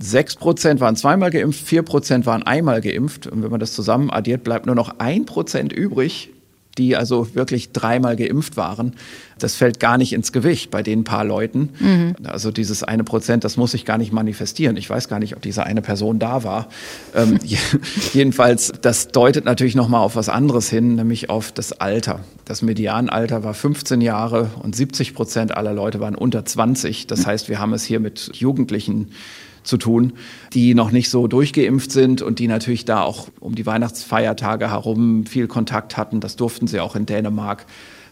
[0.00, 3.26] Sechs Prozent waren zweimal geimpft, vier Prozent waren einmal geimpft.
[3.26, 6.30] Und wenn man das zusammen addiert, bleibt nur noch ein Prozent übrig,
[6.78, 8.94] die also wirklich dreimal geimpft waren.
[9.40, 11.70] Das fällt gar nicht ins Gewicht bei den paar Leuten.
[11.80, 12.14] Mhm.
[12.22, 14.76] Also dieses eine Prozent, das muss sich gar nicht manifestieren.
[14.76, 16.68] Ich weiß gar nicht, ob diese eine Person da war.
[17.16, 17.40] Ähm,
[18.12, 22.20] jedenfalls, das deutet natürlich nochmal auf was anderes hin, nämlich auf das Alter.
[22.44, 27.08] Das Medianalter war 15 Jahre und 70 Prozent aller Leute waren unter 20.
[27.08, 29.08] Das heißt, wir haben es hier mit Jugendlichen
[29.68, 30.14] zu tun,
[30.52, 35.26] die noch nicht so durchgeimpft sind und die natürlich da auch um die Weihnachtsfeiertage herum
[35.26, 36.20] viel Kontakt hatten.
[36.20, 37.66] Das durften sie auch in Dänemark.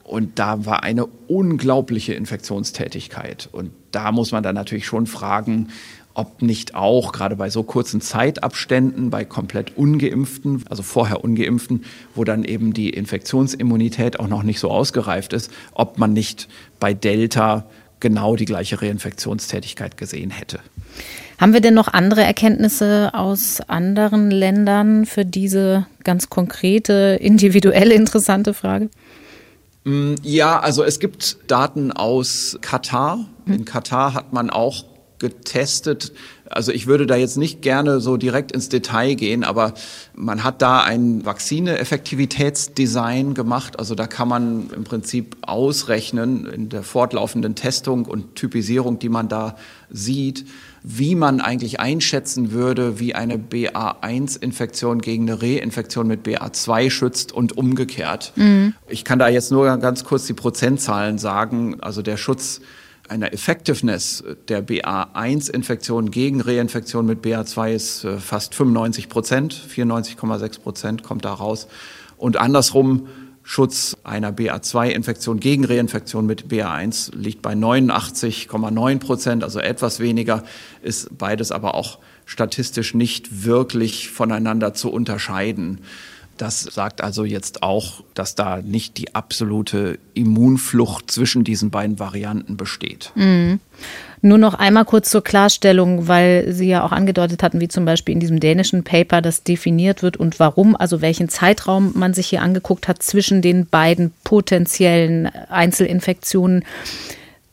[0.05, 3.49] Und da war eine unglaubliche Infektionstätigkeit.
[3.51, 5.69] Und da muss man dann natürlich schon fragen,
[6.15, 12.25] ob nicht auch gerade bei so kurzen Zeitabständen, bei komplett ungeimpften, also vorher ungeimpften, wo
[12.25, 16.49] dann eben die Infektionsimmunität auch noch nicht so ausgereift ist, ob man nicht
[16.81, 17.67] bei Delta
[18.01, 20.61] genau die gleiche Reinfektionstätigkeit gesehen hätte.
[21.39, 28.55] Haben wir denn noch andere Erkenntnisse aus anderen Ländern für diese ganz konkrete, individuelle, interessante
[28.55, 28.89] Frage?
[29.85, 33.27] Mm, ja, also es gibt Daten aus Katar.
[33.47, 34.85] In Katar hat man auch
[35.19, 36.13] getestet.
[36.49, 39.75] Also ich würde da jetzt nicht gerne so direkt ins Detail gehen, aber
[40.15, 43.79] man hat da ein Vakzine-Effektivitätsdesign gemacht.
[43.79, 49.29] Also da kann man im Prinzip ausrechnen in der fortlaufenden Testung und Typisierung, die man
[49.29, 49.57] da
[49.91, 50.47] sieht,
[50.83, 57.57] wie man eigentlich einschätzen würde, wie eine BA1-Infektion gegen eine Reinfektion mit BA2 schützt und
[57.57, 58.33] umgekehrt.
[58.37, 58.75] Mhm.
[58.89, 61.81] Ich kann da jetzt nur ganz kurz die Prozentzahlen sagen.
[61.81, 62.61] Also der Schutz
[63.09, 71.03] einer Effectiveness der BA1-Infektion gegen Reinfektion mit BA2 ist äh, fast 95 Prozent, 94,6 Prozent
[71.03, 71.69] kommt da raus.
[72.17, 73.09] Und andersrum
[73.43, 80.43] Schutz einer BA2-Infektion gegen Reinfektion mit BA1 liegt bei 89,9 Prozent, also etwas weniger,
[80.83, 85.79] ist beides aber auch statistisch nicht wirklich voneinander zu unterscheiden.
[86.37, 92.57] Das sagt also jetzt auch, dass da nicht die absolute Immunflucht zwischen diesen beiden Varianten
[92.57, 93.13] besteht.
[93.15, 93.61] Mhm.
[94.23, 98.15] Nur noch einmal kurz zur Klarstellung, weil Sie ja auch angedeutet hatten, wie zum Beispiel
[98.15, 102.43] in diesem dänischen Paper das definiert wird und warum, also welchen Zeitraum man sich hier
[102.43, 106.65] angeguckt hat zwischen den beiden potenziellen Einzelinfektionen.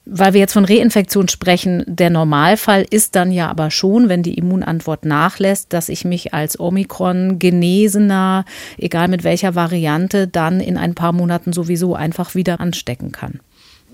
[0.06, 4.34] Weil wir jetzt von Reinfektion sprechen, der Normalfall ist dann ja aber schon, wenn die
[4.34, 8.44] Immunantwort nachlässt, dass ich mich als Omikron genesener,
[8.78, 13.40] egal mit welcher Variante, dann in ein paar Monaten sowieso einfach wieder anstecken kann.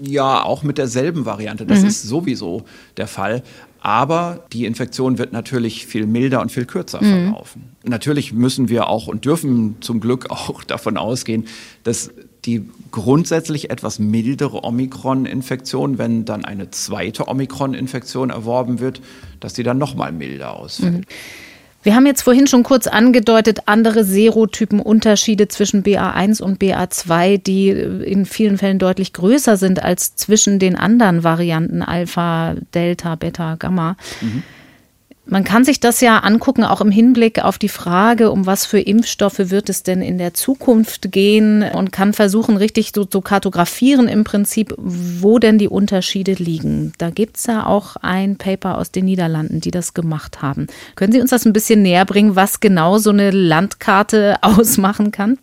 [0.02, 1.66] Ja, auch mit derselben Variante.
[1.66, 1.88] Das mhm.
[1.88, 2.64] ist sowieso
[2.98, 3.44] der Fall.
[3.82, 7.32] Aber die Infektion wird natürlich viel milder und viel kürzer mhm.
[7.32, 7.64] verlaufen.
[7.84, 11.46] Natürlich müssen wir auch und dürfen zum Glück auch davon ausgehen,
[11.84, 12.12] dass
[12.46, 19.02] die grundsätzlich etwas mildere Omikron-Infektion, wenn dann eine zweite Omikron-Infektion erworben wird,
[19.40, 21.00] dass die dann noch mal milder ausfällt.
[21.00, 21.04] Mhm.
[21.82, 27.70] Wir haben jetzt vorhin schon kurz angedeutet, andere Serotypen, Unterschiede zwischen BA1 und BA2, die
[27.70, 33.96] in vielen Fällen deutlich größer sind als zwischen den anderen Varianten Alpha, Delta, Beta, Gamma.
[34.20, 34.44] Mhm.
[35.32, 38.80] Man kann sich das ja angucken, auch im Hinblick auf die Frage, um was für
[38.80, 44.08] Impfstoffe wird es denn in der Zukunft gehen und kann versuchen, richtig so zu kartografieren
[44.08, 46.94] im Prinzip, wo denn die Unterschiede liegen.
[46.98, 50.66] Da gibt es ja auch ein Paper aus den Niederlanden, die das gemacht haben.
[50.96, 55.38] Können Sie uns das ein bisschen näher bringen, was genau so eine Landkarte ausmachen kann?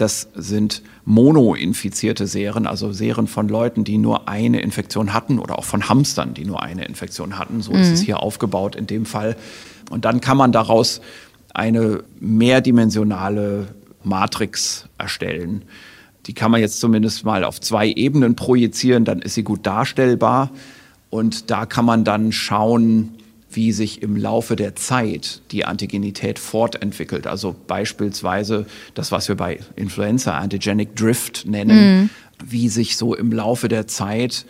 [0.00, 5.64] das sind monoinfizierte Seren, also Seren von Leuten, die nur eine Infektion hatten oder auch
[5.64, 7.60] von Hamstern, die nur eine Infektion hatten.
[7.60, 7.80] So mhm.
[7.80, 9.36] ist es hier aufgebaut in dem Fall.
[9.90, 11.02] Und dann kann man daraus
[11.52, 13.68] eine mehrdimensionale
[14.02, 15.64] Matrix erstellen.
[16.26, 20.50] Die kann man jetzt zumindest mal auf zwei Ebenen projizieren, dann ist sie gut darstellbar.
[21.10, 23.16] Und da kann man dann schauen,
[23.50, 27.26] wie sich im Laufe der Zeit die Antigenität fortentwickelt.
[27.26, 32.10] Also beispielsweise das, was wir bei Influenza Antigenic Drift nennen, mhm.
[32.44, 34.46] wie sich so im Laufe der Zeit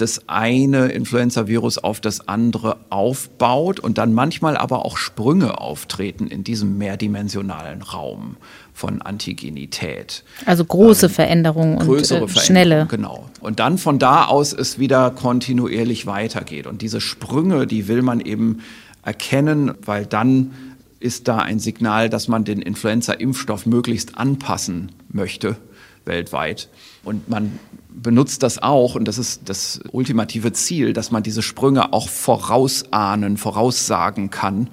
[0.00, 6.42] das eine Influenza-Virus auf das andere aufbaut und dann manchmal aber auch Sprünge auftreten in
[6.42, 8.36] diesem mehrdimensionalen Raum
[8.80, 10.24] von Antigenität.
[10.46, 12.86] Also große ähm, Veränderungen und größere äh, schnelle.
[12.90, 13.28] Genau.
[13.40, 16.66] Und dann von da aus es wieder kontinuierlich weitergeht.
[16.66, 18.60] Und diese Sprünge, die will man eben
[19.04, 20.52] erkennen, weil dann
[20.98, 25.56] ist da ein Signal, dass man den Influenza-Impfstoff möglichst anpassen möchte
[26.06, 26.68] weltweit.
[27.04, 27.58] Und man
[27.90, 33.36] benutzt das auch, und das ist das ultimative Ziel, dass man diese Sprünge auch vorausahnen,
[33.36, 34.70] voraussagen kann,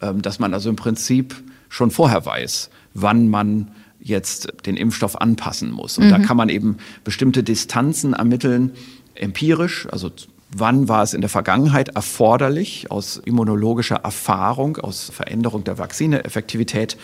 [0.00, 1.34] ähm, dass man also im Prinzip
[1.68, 5.98] schon vorher weiß, wann man jetzt den Impfstoff anpassen muss.
[5.98, 6.10] Und mhm.
[6.10, 8.72] da kann man eben bestimmte Distanzen ermitteln,
[9.14, 10.10] empirisch, also
[10.56, 16.96] wann war es in der Vergangenheit erforderlich, aus immunologischer Erfahrung, aus Veränderung der Vakzineeffektivität,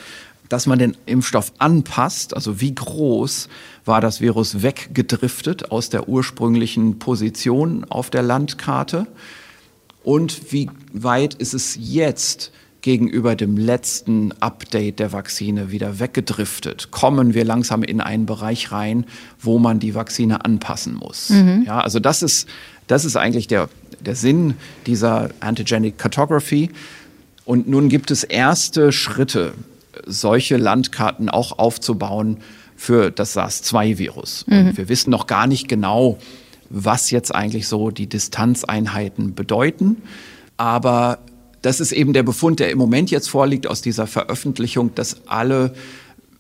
[0.49, 3.49] dass man den Impfstoff anpasst, also wie groß
[3.85, 9.07] war das Virus weggedriftet aus der ursprünglichen Position auf der Landkarte
[10.05, 12.53] und wie weit ist es jetzt
[12.87, 16.93] gegenüber dem letzten Update der Vakzine wieder weggedriftet?
[16.93, 19.07] Kommen wir langsam in einen Bereich rein,
[19.41, 21.31] wo man die Vakzine anpassen muss?
[21.31, 21.65] Mhm.
[21.67, 22.49] Ja, also das ist,
[22.87, 23.69] das ist eigentlich der,
[23.99, 24.55] der Sinn
[24.87, 26.71] dieser Antigenic Cartography.
[27.45, 29.55] Und nun gibt es erste Schritte,
[30.07, 32.37] solche Landkarten auch aufzubauen
[32.77, 34.45] für das SARS-2-Virus.
[34.47, 34.77] Mhm.
[34.77, 36.19] Wir wissen noch gar nicht genau,
[36.71, 40.03] was jetzt eigentlich so die Distanzeinheiten bedeuten.
[40.57, 41.19] Aber
[41.67, 45.75] das ist eben der Befund, der im Moment jetzt vorliegt aus dieser Veröffentlichung, dass alle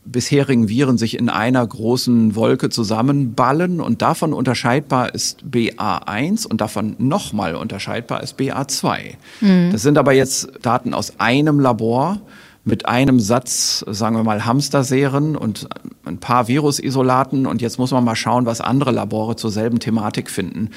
[0.04, 6.94] bisherigen Viren sich in einer großen Wolke zusammenballen und davon unterscheidbar ist BA1 und davon
[6.98, 9.14] nochmal unterscheidbar ist BA2.
[9.40, 9.70] Mhm.
[9.72, 12.20] Das sind aber jetzt Daten aus einem Labor
[12.62, 15.68] mit einem Satz, sagen wir mal, Hamsterserien und
[16.04, 17.46] ein paar Virusisolaten.
[17.46, 20.70] Und jetzt muss man mal schauen, was andere Labore zur selben Thematik finden.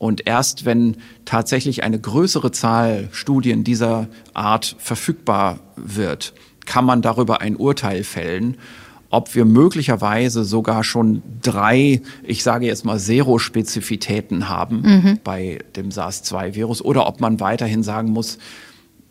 [0.00, 6.32] Und erst wenn tatsächlich eine größere Zahl Studien dieser Art verfügbar wird,
[6.64, 8.56] kann man darüber ein Urteil fällen,
[9.10, 15.18] ob wir möglicherweise sogar schon drei, ich sage jetzt mal Zero-Spezifitäten haben mhm.
[15.22, 18.38] bei dem SARS-2-Virus oder ob man weiterhin sagen muss,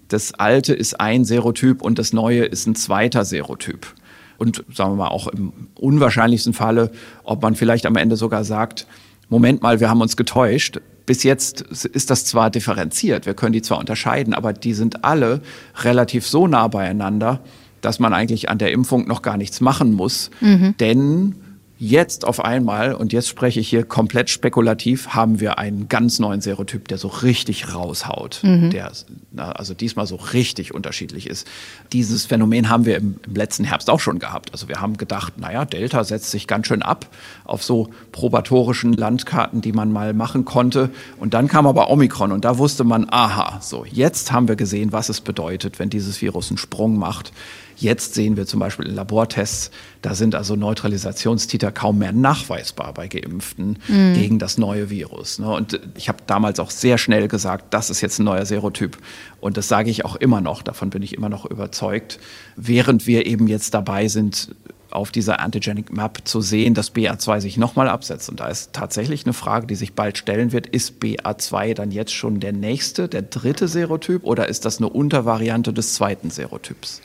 [0.07, 3.93] das alte ist ein Serotyp und das neue ist ein zweiter Serotyp.
[4.39, 6.91] Und sagen wir mal auch im unwahrscheinlichsten Falle,
[7.23, 8.87] ob man vielleicht am Ende sogar sagt,
[9.29, 10.79] Moment mal, wir haben uns getäuscht.
[11.05, 15.41] Bis jetzt ist das zwar differenziert, wir können die zwar unterscheiden, aber die sind alle
[15.81, 17.39] relativ so nah beieinander,
[17.81, 20.29] dass man eigentlich an der Impfung noch gar nichts machen muss.
[20.39, 20.75] Mhm.
[20.79, 21.35] Denn
[21.81, 26.41] Jetzt auf einmal, und jetzt spreche ich hier komplett spekulativ, haben wir einen ganz neuen
[26.41, 28.69] Serotyp, der so richtig raushaut, mhm.
[28.71, 28.91] der
[29.37, 31.47] also diesmal so richtig unterschiedlich ist.
[31.93, 34.51] Dieses Phänomen haben wir im, im, letzten Herbst auch schon gehabt.
[34.51, 37.07] Also wir haben gedacht, naja, Delta setzt sich ganz schön ab
[37.45, 40.89] auf so probatorischen Landkarten, die man mal machen konnte.
[41.17, 44.91] Und dann kam aber Omikron und da wusste man, aha, so, jetzt haben wir gesehen,
[44.91, 47.31] was es bedeutet, wenn dieses Virus einen Sprung macht.
[47.79, 53.07] Jetzt sehen wir zum Beispiel in Labortests, da sind also Neutralisationstiter kaum mehr nachweisbar bei
[53.07, 54.13] Geimpften mhm.
[54.15, 55.39] gegen das neue Virus.
[55.39, 55.49] Ne?
[55.49, 58.97] Und ich habe damals auch sehr schnell gesagt, das ist jetzt ein neuer Serotyp.
[59.39, 62.19] Und das sage ich auch immer noch, davon bin ich immer noch überzeugt,
[62.57, 64.53] während wir eben jetzt dabei sind,
[64.91, 68.27] auf dieser Antigenic Map zu sehen, dass BA2 sich nochmal absetzt.
[68.29, 70.67] Und da ist tatsächlich eine Frage, die sich bald stellen wird.
[70.67, 75.73] Ist BA2 dann jetzt schon der nächste, der dritte Serotyp oder ist das eine Untervariante
[75.73, 77.01] des zweiten Serotyps?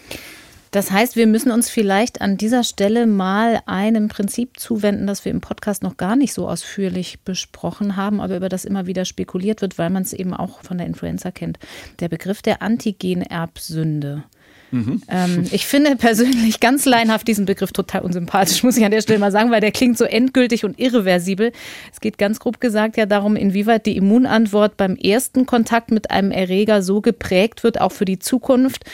[0.75, 5.31] Das heißt, wir müssen uns vielleicht an dieser Stelle mal einem Prinzip zuwenden, das wir
[5.31, 9.63] im Podcast noch gar nicht so ausführlich besprochen haben, aber über das immer wieder spekuliert
[9.63, 11.61] wird, weil man es eben auch von der Influenza kennt.
[12.01, 14.25] Der Begriff der Antigenerbsünde.
[14.73, 15.03] Mhm.
[15.09, 19.21] Ähm, ich finde persönlich ganz leinhaft diesen Begriff total unsympathisch, muss ich an der Stelle
[19.21, 21.53] mal sagen, weil der klingt so endgültig und irreversibel.
[21.93, 26.33] Es geht ganz grob gesagt ja darum, inwieweit die Immunantwort beim ersten Kontakt mit einem
[26.33, 28.85] Erreger so geprägt wird, auch für die Zukunft,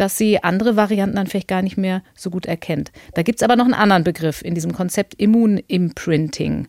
[0.00, 2.90] dass sie andere Varianten dann vielleicht gar nicht mehr so gut erkennt.
[3.14, 6.68] Da gibt es aber noch einen anderen Begriff in diesem Konzept Immunimprinting.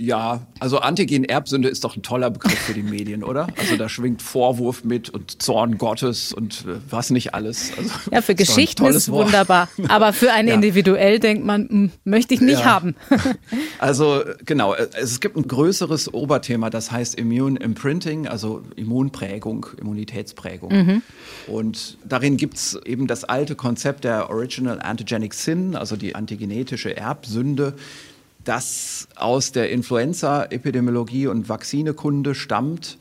[0.00, 3.48] Ja, also Antigen-Erbsünde ist doch ein toller Begriff für die Medien, oder?
[3.58, 7.72] Also da schwingt Vorwurf mit und Zorn Gottes und äh, was nicht alles.
[7.76, 9.68] Also, ja, für Geschichten ist es wunderbar.
[9.88, 10.54] Aber für einen ja.
[10.54, 12.64] individuell denkt man, mh, hm, möchte ich nicht ja.
[12.64, 12.94] haben.
[13.78, 20.72] also genau, äh, es gibt ein größeres Oberthema, das heißt Immune Imprinting, also Immunprägung, Immunitätsprägung.
[20.72, 21.02] Mhm.
[21.46, 26.96] Und darin gibt es eben das alte Konzept der Original Antigenic Sin, also die antigenetische
[26.96, 27.74] Erbsünde
[28.44, 32.98] das aus der Influenza-Epidemiologie und Vakzinekunde stammt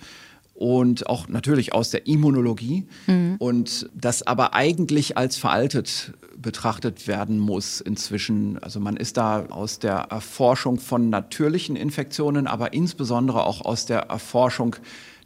[0.53, 3.35] und auch natürlich aus der Immunologie mhm.
[3.39, 8.59] und das aber eigentlich als veraltet betrachtet werden muss inzwischen.
[8.59, 14.03] Also man ist da aus der Erforschung von natürlichen Infektionen, aber insbesondere auch aus der
[14.03, 14.77] Erforschung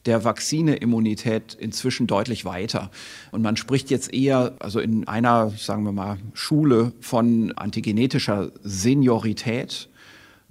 [0.06, 2.92] der Vakzineimmunität inzwischen deutlich weiter.
[3.32, 9.90] Und man spricht jetzt eher, also in einer, sagen wir mal, Schule von antigenetischer Seniorität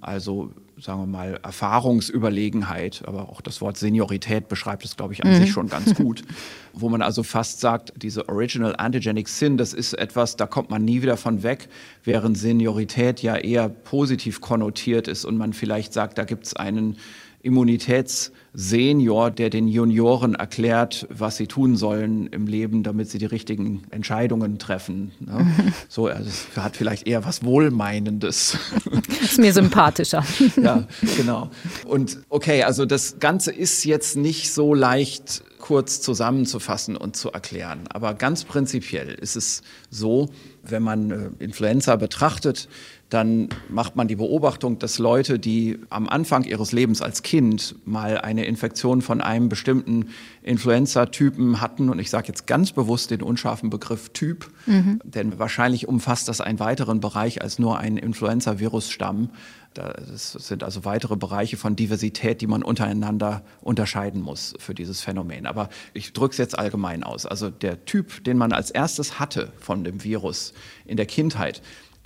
[0.03, 5.31] also sagen wir mal Erfahrungsüberlegenheit, aber auch das Wort Seniorität beschreibt es, glaube ich, an
[5.31, 5.37] mhm.
[5.37, 6.25] sich schon ganz gut,
[6.73, 10.85] wo man also fast sagt, diese Original Antigenic Sin, das ist etwas, da kommt man
[10.85, 11.69] nie wieder von weg,
[12.03, 16.97] während Seniorität ja eher positiv konnotiert ist und man vielleicht sagt, da gibt es einen
[17.43, 23.83] Immunitätssenior, der den Junioren erklärt, was sie tun sollen im Leben, damit sie die richtigen
[23.91, 25.13] Entscheidungen treffen.
[25.21, 25.47] Ne?
[25.89, 28.57] So, also es hat vielleicht eher was Wohlmeinendes.
[29.23, 30.25] Ist mir sympathischer.
[30.57, 31.51] ja, genau.
[31.87, 37.85] Und okay, also das Ganze ist jetzt nicht so leicht kurz zusammenzufassen und zu erklären.
[37.89, 40.29] Aber ganz prinzipiell ist es so,
[40.63, 42.69] wenn man äh, Influenza betrachtet,
[43.13, 48.19] dann macht man die Beobachtung, dass Leute, die am Anfang ihres Lebens als Kind mal
[48.19, 50.07] eine Infektion von einem bestimmten
[50.43, 54.99] Influenza-Typen hatten, und ich sage jetzt ganz bewusst den unscharfen Begriff Typ, mhm.
[55.05, 59.29] denn wahrscheinlich umfasst das einen weiteren Bereich als nur einen Influenza-Virusstamm.
[59.75, 65.47] Das sind also weitere Bereiche von Diversität, die man untereinander unterscheiden muss für dieses Phänomen.
[65.47, 67.25] Aber ich drücke es jetzt allgemein aus.
[67.25, 70.53] Also der Typ, den man als erstes hatte von dem Virus
[70.85, 71.63] in der Kindheit,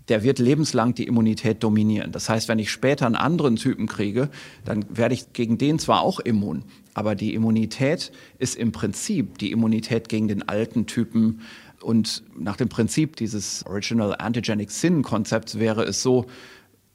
[0.09, 2.13] der wird lebenslang die Immunität dominieren.
[2.13, 4.29] Das heißt, wenn ich später einen anderen Typen kriege,
[4.65, 6.65] dann werde ich gegen den zwar auch immun,
[6.95, 11.41] aber die Immunität ist im Prinzip die Immunität gegen den alten Typen.
[11.83, 16.27] Und nach dem Prinzip dieses Original Antigenic Sin Konzepts wäre es so,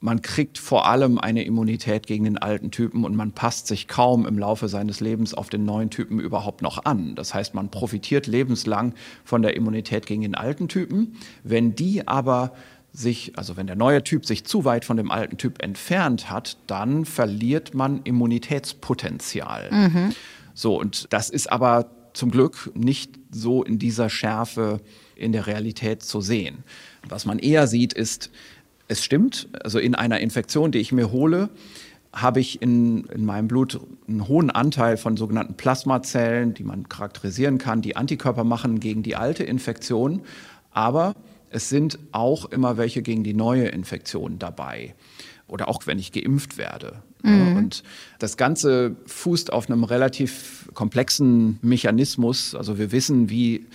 [0.02, 4.26] man kriegt vor allem eine Immunität gegen den alten Typen und man passt sich kaum
[4.26, 7.14] im Laufe seines Lebens auf den neuen Typen überhaupt noch an.
[7.14, 8.94] Das heißt, man profitiert lebenslang
[9.24, 11.14] von der Immunität gegen den alten Typen.
[11.44, 12.52] Wenn die aber
[12.92, 16.58] sich, also wenn der neue Typ sich zu weit von dem alten Typ entfernt hat,
[16.66, 19.70] dann verliert man Immunitätspotenzial.
[19.70, 20.14] Mhm.
[20.54, 24.80] So, und das ist aber zum Glück nicht so in dieser Schärfe
[25.16, 26.64] in der Realität zu sehen.
[27.08, 28.30] Was man eher sieht, ist,
[28.88, 31.48] es stimmt, also in einer Infektion, die ich mir hole,
[32.12, 37.56] habe ich in, in meinem Blut einen hohen Anteil von sogenannten Plasmazellen, die man charakterisieren
[37.56, 40.20] kann, die Antikörper machen gegen die alte Infektion.
[40.72, 41.14] Aber
[41.52, 44.94] es sind auch immer welche gegen die neue Infektion dabei.
[45.46, 47.02] Oder auch wenn ich geimpft werde.
[47.22, 47.56] Mhm.
[47.56, 47.82] Und
[48.18, 52.54] das Ganze fußt auf einem relativ komplexen Mechanismus.
[52.54, 53.66] Also wir wissen, wie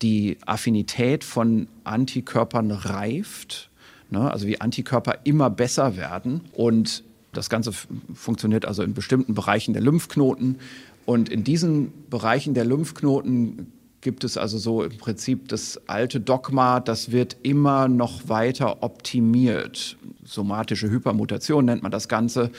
[0.00, 3.68] die Affinität von Antikörpern reift.
[4.10, 4.30] Ne?
[4.30, 6.42] Also wie Antikörper immer besser werden.
[6.52, 7.72] Und das Ganze
[8.14, 10.58] funktioniert also in bestimmten Bereichen der Lymphknoten.
[11.04, 16.80] Und in diesen Bereichen der Lymphknoten gibt es also so im Prinzip das alte Dogma,
[16.80, 19.96] das wird immer noch weiter optimiert.
[20.24, 22.50] Somatische Hypermutation nennt man das Ganze.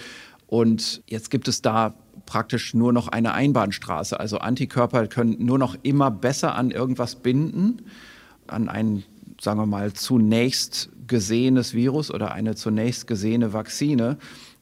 [0.48, 1.94] Und jetzt gibt es da
[2.26, 4.20] praktisch nur noch eine Einbahnstraße.
[4.20, 7.84] Also Antikörper können nur noch immer besser an irgendwas binden,
[8.48, 9.04] an ein,
[9.40, 14.18] sagen wir mal, zunächst gesehenes Virus oder eine zunächst gesehene Vakzine.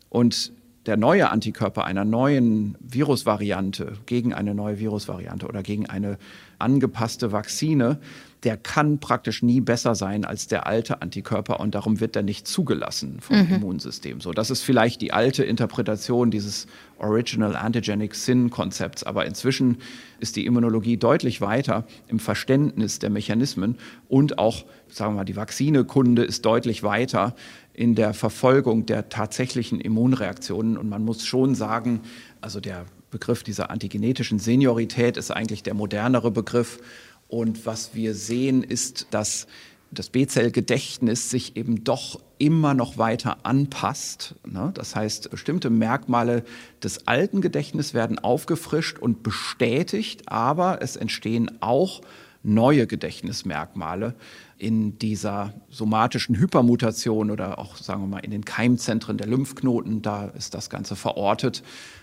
[0.09, 0.51] Und
[0.85, 6.17] der neue Antikörper einer neuen Virusvariante gegen eine neue Virusvariante oder gegen eine
[6.59, 7.99] angepasste Vakzine,
[8.43, 12.47] der kann praktisch nie besser sein als der alte Antikörper und darum wird er nicht
[12.47, 13.55] zugelassen vom mhm.
[13.55, 14.21] Immunsystem.
[14.21, 16.67] So, das ist vielleicht die alte Interpretation dieses
[16.99, 19.77] Original Antigenic Sin Konzepts, aber inzwischen
[20.19, 23.77] ist die Immunologie deutlich weiter im Verständnis der Mechanismen
[24.07, 27.35] und auch, sagen wir mal, die Vakzinekunde ist deutlich weiter
[27.73, 30.77] in der Verfolgung der tatsächlichen Immunreaktionen.
[30.77, 32.01] Und man muss schon sagen,
[32.41, 36.79] also der Begriff dieser antigenetischen Seniorität ist eigentlich der modernere Begriff.
[37.27, 39.47] Und was wir sehen, ist, dass
[39.91, 44.35] das B-Zell-Gedächtnis sich eben doch immer noch weiter anpasst.
[44.45, 44.71] Ne?
[44.73, 46.43] Das heißt, bestimmte Merkmale
[46.83, 52.01] des alten Gedächtnisses werden aufgefrischt und bestätigt, aber es entstehen auch
[52.47, 54.15] neue Gedächtnismerkmale
[54.57, 60.01] in dieser somatischen Hypermutation oder auch, sagen wir mal, in den Keimzentren der Lymphknoten.
[60.01, 61.61] Da ist das Ganze verortet,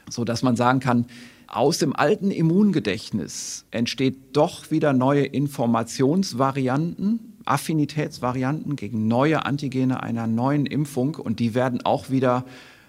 [0.08, 1.06] so dass man sagen kann,
[1.48, 10.66] aus dem alten Immungedächtnis entsteht doch wieder neue Informationsvarianten, Affinitätsvarianten gegen neue Antigene einer neuen
[10.66, 12.44] Impfung und die werden auch wieder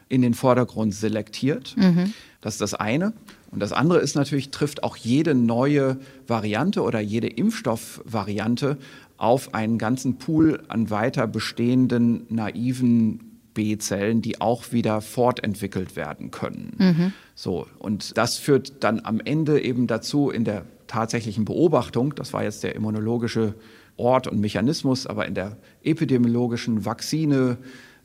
[0.08, 1.76] in den Vordergrund selektiert.
[1.78, 2.14] Mhm.
[2.42, 3.14] Das ist das eine.
[3.56, 5.98] Und das andere ist natürlich, trifft auch jede neue
[6.28, 8.78] Variante oder jede Impfstoffvariante
[9.16, 16.74] auf einen ganzen Pool an weiter bestehenden naiven B-Zellen, die auch wieder fortentwickelt werden können.
[16.78, 17.14] Mhm.
[17.34, 22.44] So, und das führt dann am Ende eben dazu in der tatsächlichen Beobachtung, das war
[22.44, 23.54] jetzt der immunologische
[23.96, 27.56] Ort und Mechanismus, aber in der epidemiologischen Vakzine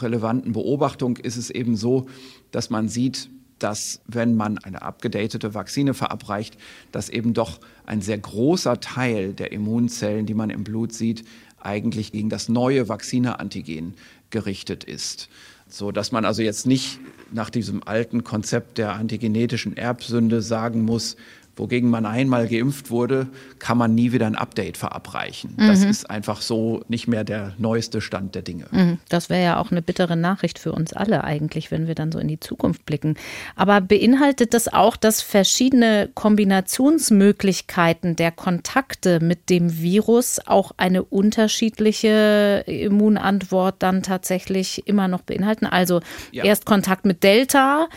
[0.01, 2.07] relevanten Beobachtung ist es eben so,
[2.53, 3.29] dass man sieht,
[3.63, 6.57] dass wenn man eine abgedatete Vakzine verabreicht,
[6.93, 11.25] dass eben doch ein sehr großer Teil der Immunzellen, die man im Blut sieht,
[11.61, 13.95] eigentlich gegen das neue Vakzineantigen
[14.31, 15.29] gerichtet ist.
[15.69, 16.99] So dass man also jetzt nicht
[17.33, 21.17] nach diesem alten Konzept der antigenetischen Erbsünde sagen muss,
[21.61, 25.55] wogegen man einmal geimpft wurde, kann man nie wieder ein Update verabreichen.
[25.57, 25.69] Mhm.
[25.69, 28.67] Das ist einfach so nicht mehr der neueste Stand der Dinge.
[28.71, 28.99] Mhm.
[29.09, 32.19] Das wäre ja auch eine bittere Nachricht für uns alle eigentlich, wenn wir dann so
[32.19, 33.15] in die Zukunft blicken.
[33.57, 42.65] Aber beinhaltet das auch, dass verschiedene Kombinationsmöglichkeiten der Kontakte mit dem Virus auch eine unterschiedliche
[42.67, 45.67] Immunantwort dann tatsächlich immer noch beinhalten?
[45.67, 46.01] Also
[46.33, 46.45] ja.
[46.45, 47.89] erst Kontakt mit Delta,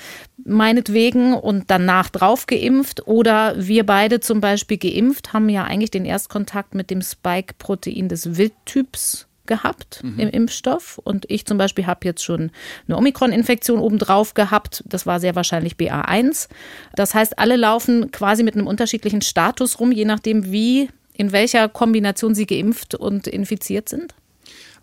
[0.43, 6.05] meinetwegen und danach drauf geimpft oder wir beide zum Beispiel geimpft haben ja eigentlich den
[6.05, 10.19] Erstkontakt mit dem Spike-Protein des Wildtyps gehabt mhm.
[10.19, 12.51] im Impfstoff und ich zum Beispiel habe jetzt schon
[12.87, 14.83] eine Omikron-Infektion obendrauf gehabt.
[14.87, 16.47] Das war sehr wahrscheinlich BA1.
[16.95, 21.67] Das heißt, alle laufen quasi mit einem unterschiedlichen Status rum, je nachdem, wie, in welcher
[21.67, 24.15] Kombination sie geimpft und infiziert sind.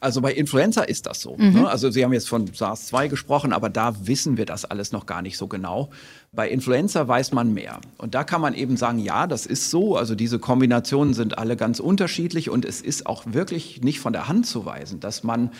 [0.00, 1.36] Also bei Influenza ist das so.
[1.36, 1.52] Mhm.
[1.52, 1.68] Ne?
[1.68, 5.20] Also Sie haben jetzt von SARS-2 gesprochen, aber da wissen wir das alles noch gar
[5.20, 5.90] nicht so genau.
[6.32, 7.80] Bei Influenza weiß man mehr.
[7.98, 9.96] Und da kann man eben sagen, ja, das ist so.
[9.96, 14.28] Also diese Kombinationen sind alle ganz unterschiedlich und es ist auch wirklich nicht von der
[14.28, 15.50] Hand zu weisen, dass man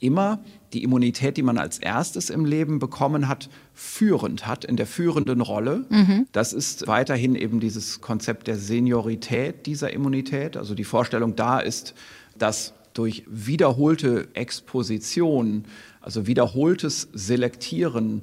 [0.00, 0.40] immer
[0.72, 5.40] die Immunität, die man als erstes im Leben bekommen hat, führend hat, in der führenden
[5.40, 5.86] Rolle.
[5.88, 6.26] Mhm.
[6.32, 10.56] Das ist weiterhin eben dieses Konzept der Seniorität dieser Immunität.
[10.56, 11.94] Also die Vorstellung da ist,
[12.36, 15.64] dass durch wiederholte Exposition,
[16.00, 18.22] also wiederholtes Selektieren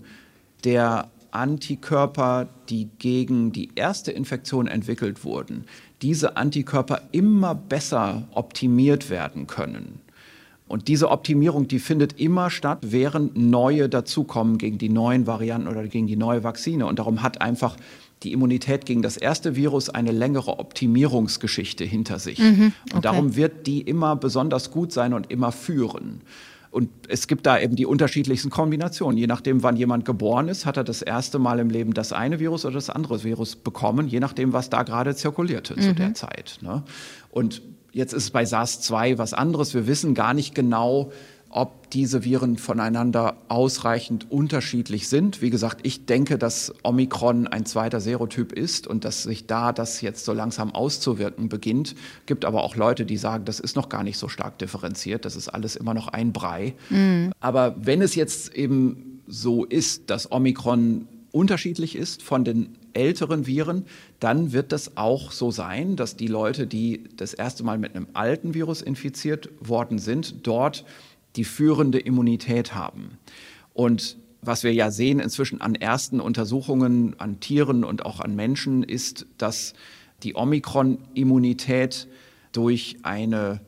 [0.64, 5.66] der Antikörper, die gegen die erste Infektion entwickelt wurden,
[6.02, 10.02] diese Antikörper immer besser optimiert werden können.
[10.68, 15.86] Und diese Optimierung, die findet immer statt, während neue dazukommen gegen die neuen Varianten oder
[15.86, 16.86] gegen die neue Vakzine.
[16.86, 17.76] Und darum hat einfach
[18.24, 22.40] die Immunität gegen das erste Virus eine längere Optimierungsgeschichte hinter sich.
[22.40, 22.96] Mhm, okay.
[22.96, 26.22] Und darum wird die immer besonders gut sein und immer führen.
[26.72, 29.18] Und es gibt da eben die unterschiedlichsten Kombinationen.
[29.18, 32.40] Je nachdem, wann jemand geboren ist, hat er das erste Mal im Leben das eine
[32.40, 35.82] Virus oder das andere Virus bekommen, je nachdem, was da gerade zirkulierte mhm.
[35.82, 36.60] zu der Zeit.
[36.62, 36.84] Ne?
[37.30, 37.62] Und
[37.92, 39.74] jetzt ist es bei SARS-2 was anderes.
[39.74, 41.12] Wir wissen gar nicht genau,
[41.52, 45.42] ob diese Viren voneinander ausreichend unterschiedlich sind.
[45.42, 50.02] Wie gesagt, ich denke, dass Omikron ein zweiter Serotyp ist und dass sich da das
[50.02, 51.96] jetzt so langsam auszuwirken beginnt.
[52.26, 55.26] Gibt aber auch Leute, die sagen, das ist noch gar nicht so stark differenziert.
[55.26, 56.74] Das ist alles immer noch ein Brei.
[56.90, 57.32] Mhm.
[57.40, 63.86] Aber wenn es jetzt eben so ist, dass Omikron unterschiedlich ist von den älteren Viren,
[64.20, 68.08] dann wird das auch so sein, dass die Leute, die das erste Mal mit einem
[68.14, 70.86] alten Virus infiziert worden sind, dort
[71.36, 73.18] die führende Immunität haben.
[73.74, 78.84] Und was wir ja sehen inzwischen an ersten Untersuchungen an Tieren und auch an Menschen
[78.84, 79.74] ist, dass
[80.24, 82.08] die Omikron-Immunität
[82.52, 83.62] durch eine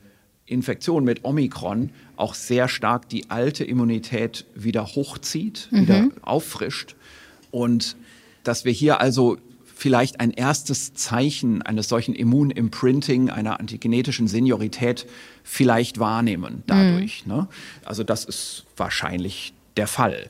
[0.45, 5.82] Infektion mit Omikron auch sehr stark die alte Immunität wieder hochzieht, mhm.
[5.82, 6.95] wieder auffrischt.
[7.51, 7.95] Und
[8.43, 9.38] dass wir hier also
[9.84, 15.05] vielleicht ein erstes Zeichen eines solchen Immunimprinting, einer antigenetischen Seniorität
[15.43, 17.25] vielleicht wahrnehmen dadurch.
[17.25, 17.34] Mhm.
[17.34, 17.47] Ne?
[17.84, 20.29] Also das ist wahrscheinlich der Fall.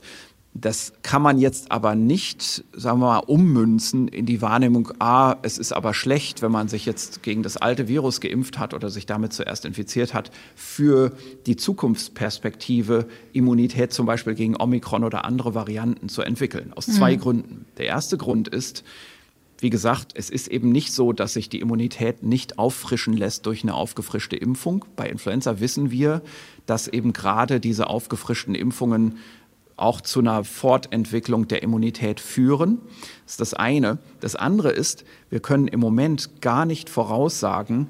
[0.55, 5.59] Das kann man jetzt aber nicht, sagen wir mal, ummünzen in die Wahrnehmung, ah, es
[5.59, 9.05] ist aber schlecht, wenn man sich jetzt gegen das alte Virus geimpft hat oder sich
[9.05, 11.11] damit zuerst infiziert hat, für
[11.45, 16.73] die Zukunftsperspektive Immunität zum Beispiel gegen Omikron oder andere Varianten zu entwickeln.
[16.73, 17.19] Aus zwei mhm.
[17.19, 17.65] Gründen.
[17.77, 18.83] Der erste Grund ist,
[19.59, 23.63] wie gesagt, es ist eben nicht so, dass sich die Immunität nicht auffrischen lässt durch
[23.63, 24.85] eine aufgefrischte Impfung.
[24.95, 26.21] Bei Influenza wissen wir,
[26.65, 29.17] dass eben gerade diese aufgefrischten Impfungen
[29.75, 32.79] auch zu einer Fortentwicklung der Immunität führen.
[33.23, 33.97] Das ist das eine.
[34.19, 37.87] Das andere ist, wir können im Moment gar nicht voraussagen,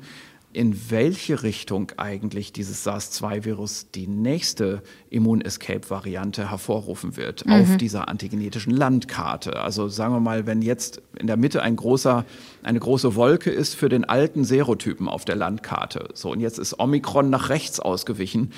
[0.53, 7.53] in welche Richtung eigentlich dieses SARS-2-Virus die nächste Immun-Escape-Variante hervorrufen wird mhm.
[7.53, 9.59] auf dieser antigenetischen Landkarte.
[9.59, 12.25] Also sagen wir mal, wenn jetzt in der Mitte ein großer,
[12.61, 16.79] eine große Wolke ist für den alten Serotypen auf der Landkarte, so und jetzt ist
[16.79, 18.51] Omikron nach rechts ausgewichen,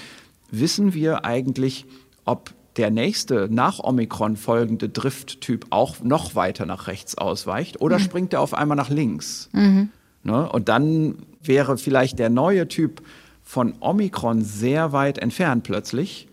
[0.51, 1.85] wissen wir eigentlich,
[2.25, 8.03] ob der nächste nach Omikron folgende Drifttyp auch noch weiter nach rechts ausweicht oder mhm.
[8.03, 9.49] springt er auf einmal nach links?
[9.53, 9.89] Mhm.
[10.25, 10.49] Ne?
[10.49, 13.01] Und dann wäre vielleicht der neue Typ
[13.43, 16.27] von Omikron sehr weit entfernt plötzlich,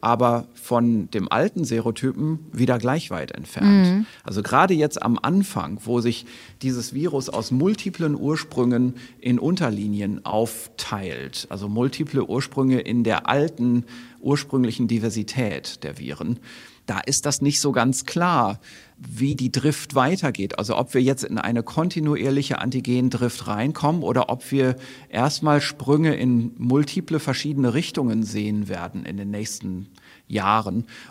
[0.00, 3.86] aber von dem alten Serotypen wieder gleich weit entfernt.
[3.86, 4.06] Mhm.
[4.22, 6.24] Also gerade jetzt am Anfang, wo sich
[6.62, 13.84] dieses Virus aus multiplen Ursprüngen in Unterlinien aufteilt, also multiple Ursprünge in der alten
[14.20, 16.38] ursprünglichen Diversität der Viren,
[16.86, 18.60] da ist das nicht so ganz klar,
[18.98, 20.58] wie die Drift weitergeht.
[20.58, 24.76] Also ob wir jetzt in eine kontinuierliche Antigendrift reinkommen oder ob wir
[25.08, 30.01] erstmal Sprünge in multiple verschiedene Richtungen sehen werden in den nächsten Jahren.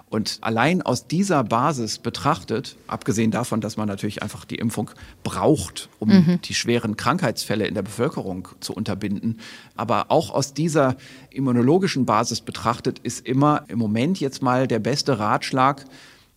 [0.10, 4.90] Und allein aus dieser Basis betrachtet, abgesehen davon, dass man natürlich einfach die Impfung
[5.24, 6.40] braucht, um mhm.
[6.44, 9.40] die schweren Krankheitsfälle in der Bevölkerung zu unterbinden,
[9.76, 10.96] aber auch aus dieser
[11.30, 15.86] immunologischen Basis betrachtet, ist immer im Moment jetzt mal der beste Ratschlag,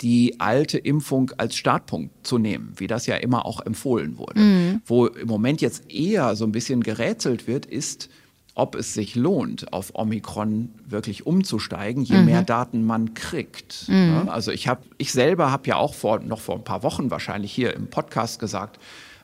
[0.01, 4.41] die alte Impfung als Startpunkt zu nehmen, wie das ja immer auch empfohlen wurde.
[4.41, 4.83] Mhm.
[4.85, 8.11] Wo im Moment jetzt eher so ein bisschen gerätselt wird, ist,
[8.55, 12.27] ob es sich lohnt, auf Omikron wirklich umzusteigen, je mhm.
[12.27, 13.89] mehr Daten man kriegt.
[13.89, 14.29] Mhm.
[14.29, 17.53] Also ich habe, ich selber habe ja auch vor, noch vor ein paar Wochen wahrscheinlich
[17.53, 18.79] hier im Podcast gesagt,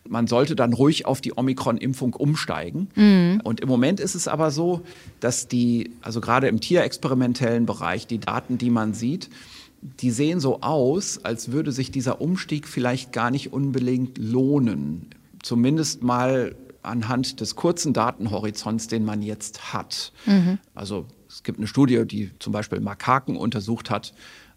[0.09, 2.89] man sollte dann ruhig auf die Omikron-Impfung umsteigen.
[2.97, 3.41] Mhm.
[3.45, 4.81] Und im Moment ist es aber so,
[5.21, 9.31] dass die, also gerade im tierexperimentellen Bereich, die Daten, die man sieht,
[10.01, 15.07] die sehen so aus, als würde sich dieser Umstieg vielleicht gar nicht unbedingt lohnen.
[15.43, 20.13] Zumindest mal anhand des kurzen Datenhorizonts, den man jetzt hat.
[20.27, 20.59] Mhm.
[20.75, 24.13] Also es gibt eine Studie, die zum Beispiel Makaken untersucht hat.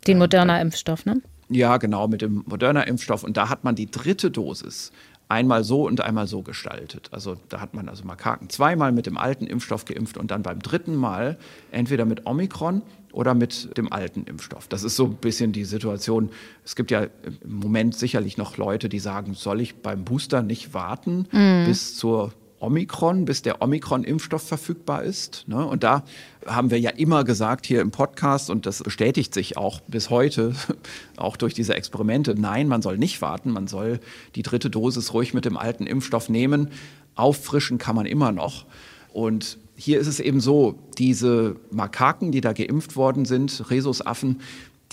[0.08, 1.22] Den äh, moderner Impfstoff, ne?
[1.50, 3.24] Ja, genau, mit dem moderner Impfstoff.
[3.24, 4.92] Und da hat man die dritte Dosis
[5.30, 7.10] einmal so und einmal so gestaltet.
[7.12, 10.60] Also da hat man also Makaken zweimal mit dem alten Impfstoff geimpft und dann beim
[10.60, 11.38] dritten Mal
[11.72, 12.82] entweder mit Omikron
[13.14, 14.68] oder mit dem alten Impfstoff.
[14.68, 16.30] Das ist so ein bisschen die Situation.
[16.66, 17.08] Es gibt ja
[17.44, 21.66] im Moment sicherlich noch Leute, die sagen, soll ich beim Booster nicht warten mhm.
[21.66, 25.44] bis zur Omikron, bis der Omikron-Impfstoff verfügbar ist.
[25.48, 25.64] Ne?
[25.66, 26.04] Und da
[26.46, 30.56] haben wir ja immer gesagt hier im Podcast, und das bestätigt sich auch bis heute,
[31.18, 34.00] auch durch diese Experimente, nein, man soll nicht warten, man soll
[34.36, 36.70] die dritte Dosis ruhig mit dem alten Impfstoff nehmen.
[37.16, 38.66] Auffrischen kann man immer noch.
[39.12, 44.40] Und hier ist es eben so, diese Makaken, die da geimpft worden sind, Rhesusaffen,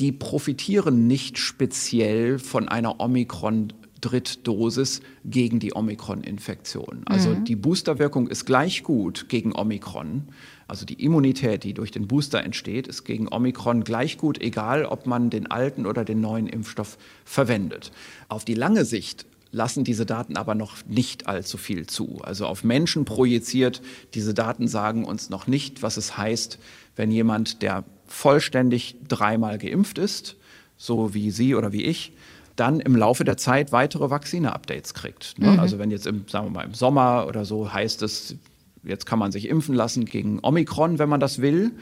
[0.00, 7.02] die profitieren nicht speziell von einer Omikron Drittdosis gegen die Omikron-Infektion.
[7.04, 7.44] Also mhm.
[7.44, 10.24] die Boosterwirkung ist gleich gut gegen Omikron.
[10.66, 15.06] Also die Immunität, die durch den Booster entsteht, ist gegen Omikron gleich gut, egal ob
[15.06, 17.92] man den alten oder den neuen Impfstoff verwendet.
[18.28, 22.20] Auf die lange Sicht lassen diese Daten aber noch nicht allzu viel zu.
[22.22, 23.82] Also auf Menschen projiziert,
[24.14, 26.58] diese Daten sagen uns noch nicht, was es heißt,
[26.96, 30.36] wenn jemand, der vollständig dreimal geimpft ist,
[30.76, 32.12] so wie Sie oder wie ich,
[32.56, 35.38] dann im Laufe der Zeit weitere Vakzine-Updates kriegt.
[35.38, 35.52] Ne?
[35.52, 35.60] Mhm.
[35.60, 38.36] Also wenn jetzt im, sagen wir mal, im Sommer oder so heißt es,
[38.82, 41.72] jetzt kann man sich impfen lassen gegen Omikron, wenn man das will,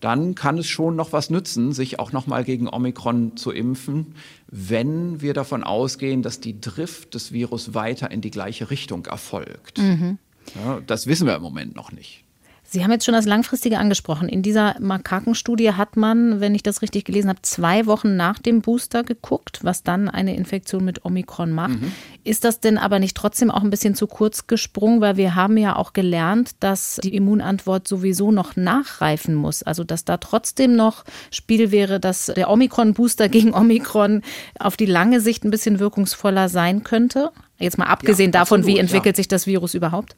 [0.00, 4.14] dann kann es schon noch was nützen, sich auch noch mal gegen Omikron zu impfen,
[4.48, 9.78] wenn wir davon ausgehen, dass die Drift des Virus weiter in die gleiche Richtung erfolgt.
[9.78, 10.18] Mhm.
[10.54, 12.23] Ja, das wissen wir im Moment noch nicht.
[12.66, 14.28] Sie haben jetzt schon das Langfristige angesprochen.
[14.28, 18.62] In dieser Makakenstudie hat man, wenn ich das richtig gelesen habe, zwei Wochen nach dem
[18.62, 21.80] Booster geguckt, was dann eine Infektion mit Omikron macht.
[21.80, 21.92] Mhm.
[22.24, 25.56] Ist das denn aber nicht trotzdem auch ein bisschen zu kurz gesprungen, weil wir haben
[25.56, 29.62] ja auch gelernt, dass die Immunantwort sowieso noch nachreifen muss.
[29.62, 34.22] Also dass da trotzdem noch Spiel wäre, dass der Omikron-Booster gegen Omikron
[34.58, 37.30] auf die lange Sicht ein bisschen wirkungsvoller sein könnte.
[37.58, 39.16] Jetzt mal abgesehen ja, davon, absolut, wie entwickelt ja.
[39.16, 40.16] sich das Virus überhaupt?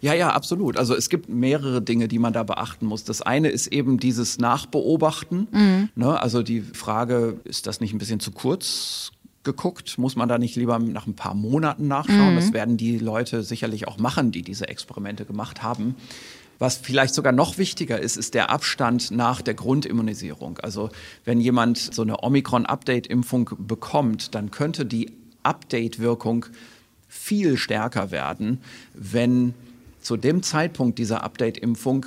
[0.00, 0.76] Ja, ja, absolut.
[0.76, 3.04] Also es gibt mehrere Dinge, die man da beachten muss.
[3.04, 5.48] Das eine ist eben dieses Nachbeobachten.
[5.50, 5.88] Mhm.
[5.94, 6.20] Ne?
[6.20, 9.12] Also die Frage, ist das nicht ein bisschen zu kurz
[9.44, 9.96] geguckt?
[9.96, 12.32] Muss man da nicht lieber nach ein paar Monaten nachschauen?
[12.32, 12.36] Mhm.
[12.36, 15.94] Das werden die Leute sicherlich auch machen, die diese Experimente gemacht haben.
[16.58, 20.58] Was vielleicht sogar noch wichtiger ist, ist der Abstand nach der Grundimmunisierung.
[20.58, 20.90] Also
[21.24, 25.12] wenn jemand so eine Omikron-Update-Impfung bekommt, dann könnte die
[25.42, 26.46] Update-Wirkung
[27.14, 28.60] viel stärker werden,
[28.92, 29.54] wenn
[30.00, 32.06] zu dem Zeitpunkt dieser Update-Impfung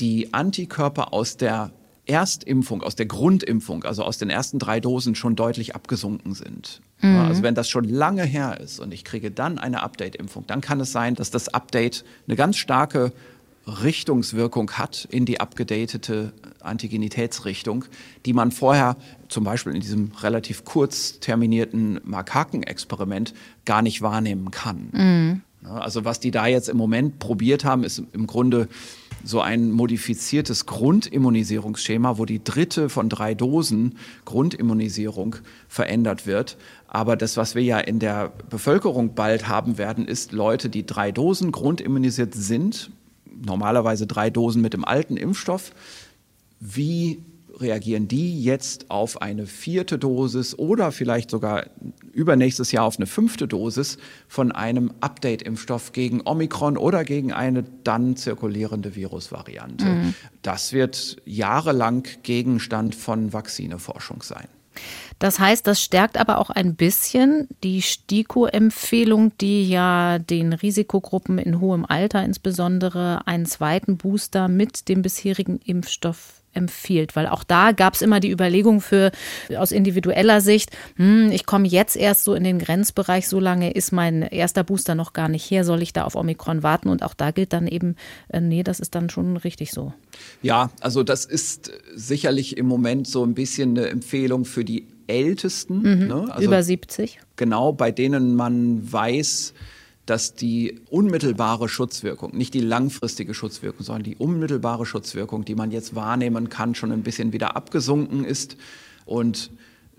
[0.00, 1.70] die Antikörper aus der
[2.04, 6.80] Erstimpfung, aus der Grundimpfung, also aus den ersten drei Dosen schon deutlich abgesunken sind.
[7.00, 7.16] Mhm.
[7.20, 10.80] Also wenn das schon lange her ist und ich kriege dann eine Update-Impfung, dann kann
[10.80, 13.12] es sein, dass das Update eine ganz starke
[13.66, 17.84] Richtungswirkung hat in die abgedatete Antigenitätsrichtung,
[18.26, 18.96] die man vorher
[19.28, 23.34] zum Beispiel in diesem relativ kurz terminierten Makakenexperiment
[23.64, 24.88] gar nicht wahrnehmen kann.
[24.92, 25.42] Mhm.
[25.62, 28.68] Also was die da jetzt im Moment probiert haben, ist im Grunde
[29.22, 35.36] so ein modifiziertes Grundimmunisierungsschema, wo die dritte von drei Dosen Grundimmunisierung
[35.68, 36.56] verändert wird.
[36.88, 41.12] Aber das, was wir ja in der Bevölkerung bald haben werden, ist Leute, die drei
[41.12, 42.90] Dosen grundimmunisiert sind,
[43.34, 45.72] normalerweise drei Dosen mit dem alten Impfstoff.
[46.60, 47.22] Wie
[47.58, 51.66] reagieren die jetzt auf eine vierte Dosis oder vielleicht sogar
[52.12, 58.16] übernächstes Jahr auf eine fünfte Dosis von einem Update-Impfstoff gegen Omikron oder gegen eine dann
[58.16, 59.84] zirkulierende Virusvariante.
[59.84, 60.14] Mhm.
[60.42, 64.48] Das wird jahrelang Gegenstand von Vakzineforschung sein.
[65.18, 71.60] Das heißt, das stärkt aber auch ein bisschen die STIKO-Empfehlung, die ja den Risikogruppen in
[71.60, 77.94] hohem Alter insbesondere einen zweiten Booster mit dem bisherigen Impfstoff empfiehlt, weil auch da gab
[77.94, 79.12] es immer die Überlegung für
[79.56, 83.92] aus individueller Sicht, hm, ich komme jetzt erst so in den Grenzbereich, so lange ist
[83.92, 86.88] mein erster Booster noch gar nicht her, soll ich da auf Omikron warten?
[86.88, 87.96] Und auch da gilt dann eben,
[88.28, 89.92] äh, nee, das ist dann schon richtig so.
[90.42, 95.82] Ja, also das ist sicherlich im Moment so ein bisschen eine Empfehlung für die Ältesten.
[95.82, 96.26] Mhm, ne?
[96.30, 97.20] also über 70.
[97.36, 99.54] Genau, bei denen man weiß,
[100.06, 105.94] dass die unmittelbare Schutzwirkung, nicht die langfristige Schutzwirkung, sondern die unmittelbare Schutzwirkung, die man jetzt
[105.94, 108.56] wahrnehmen kann, schon ein bisschen wieder abgesunken ist.
[109.04, 109.50] Und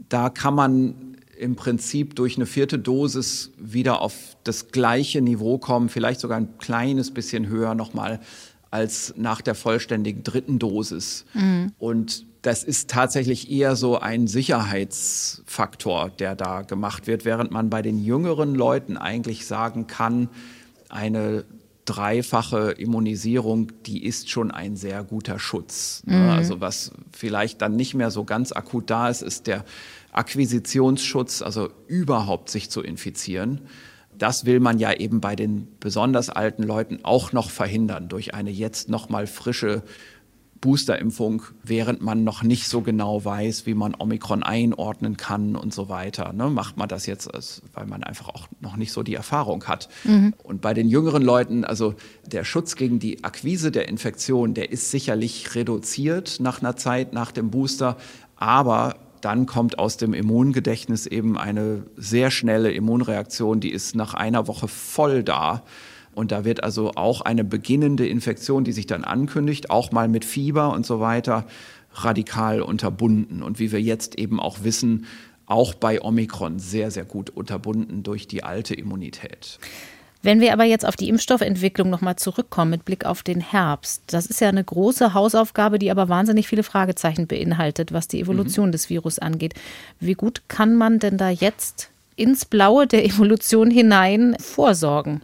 [0.10, 5.89] da kann man im Prinzip durch eine vierte Dosis wieder auf das gleiche Niveau kommen,
[5.89, 8.20] vielleicht sogar ein kleines bisschen höher nochmal
[8.70, 11.26] als nach der vollständigen dritten Dosis.
[11.34, 11.74] Mhm.
[11.78, 17.81] Und das ist tatsächlich eher so ein Sicherheitsfaktor, der da gemacht wird, während man bei
[17.81, 20.29] den jüngeren Leuten eigentlich sagen kann,
[20.89, 21.45] eine
[21.85, 26.03] dreifache Immunisierung, die ist schon ein sehr guter Schutz.
[26.05, 26.29] Mhm.
[26.29, 29.63] Also was vielleicht dann nicht mehr so ganz akut da ist, ist der
[30.11, 33.61] Akquisitionsschutz, also überhaupt sich zu infizieren
[34.17, 38.51] das will man ja eben bei den besonders alten Leuten auch noch verhindern durch eine
[38.51, 39.81] jetzt noch mal frische
[40.62, 45.89] Boosterimpfung, während man noch nicht so genau weiß, wie man Omikron einordnen kann und so
[45.89, 46.34] weiter.
[46.34, 46.49] Ne?
[46.49, 47.30] Macht man das jetzt,
[47.74, 49.89] weil man einfach auch noch nicht so die Erfahrung hat.
[50.03, 50.36] Mhm.
[50.43, 51.95] Und bei den jüngeren Leuten, also
[52.26, 57.32] der Schutz gegen die Akquise der Infektion, der ist sicherlich reduziert nach einer Zeit, nach
[57.32, 57.97] dem Booster,
[58.36, 64.47] aber dann kommt aus dem Immungedächtnis eben eine sehr schnelle Immunreaktion, die ist nach einer
[64.47, 65.64] Woche voll da.
[66.14, 70.26] Und da wird also auch eine beginnende Infektion, die sich dann ankündigt, auch mal mit
[70.26, 71.45] Fieber und so weiter,
[71.93, 73.43] radikal unterbunden.
[73.43, 75.05] Und wie wir jetzt eben auch wissen,
[75.45, 79.59] auch bei Omikron sehr, sehr gut unterbunden durch die alte Immunität.
[80.24, 84.28] Wenn wir aber jetzt auf die Impfstoffentwicklung nochmal zurückkommen mit Blick auf den Herbst, das
[84.28, 88.72] ist ja eine große Hausaufgabe, die aber wahnsinnig viele Fragezeichen beinhaltet, was die Evolution mhm.
[88.72, 89.55] des Virus angeht.
[89.99, 95.22] Wie gut kann man denn da jetzt ins Blaue der Evolution hinein vorsorgen?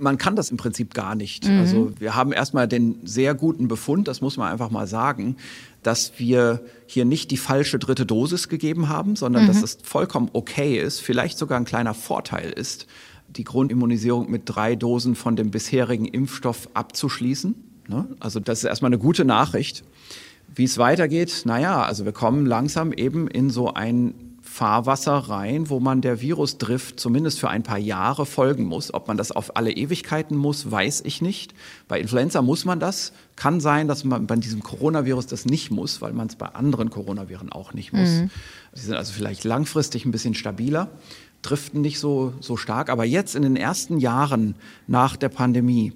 [0.00, 1.46] Man kann das im Prinzip gar nicht.
[1.46, 1.58] Mhm.
[1.58, 5.36] Also wir haben erstmal den sehr guten Befund, das muss man einfach mal sagen,
[5.82, 9.48] dass wir hier nicht die falsche dritte Dosis gegeben haben, sondern mhm.
[9.48, 12.86] dass es vollkommen okay ist, vielleicht sogar ein kleiner Vorteil ist,
[13.28, 17.54] die Grundimmunisierung mit drei Dosen von dem bisherigen Impfstoff abzuschließen.
[17.88, 18.06] Ne?
[18.18, 19.84] Also das ist erstmal eine gute Nachricht.
[20.54, 24.14] Wie es weitergeht, naja, also wir kommen langsam eben in so ein
[24.52, 28.92] Fahrwasser rein, wo man der Virusdrift zumindest für ein paar Jahre folgen muss.
[28.92, 31.54] Ob man das auf alle Ewigkeiten muss, weiß ich nicht.
[31.86, 33.12] Bei Influenza muss man das.
[33.36, 36.90] Kann sein, dass man bei diesem Coronavirus das nicht muss, weil man es bei anderen
[36.90, 38.08] Coronaviren auch nicht muss.
[38.08, 38.30] Mhm.
[38.72, 40.90] Sie sind also vielleicht langfristig ein bisschen stabiler
[41.42, 42.90] driften nicht so, so stark.
[42.90, 44.54] Aber jetzt in den ersten Jahren
[44.86, 45.92] nach der Pandemie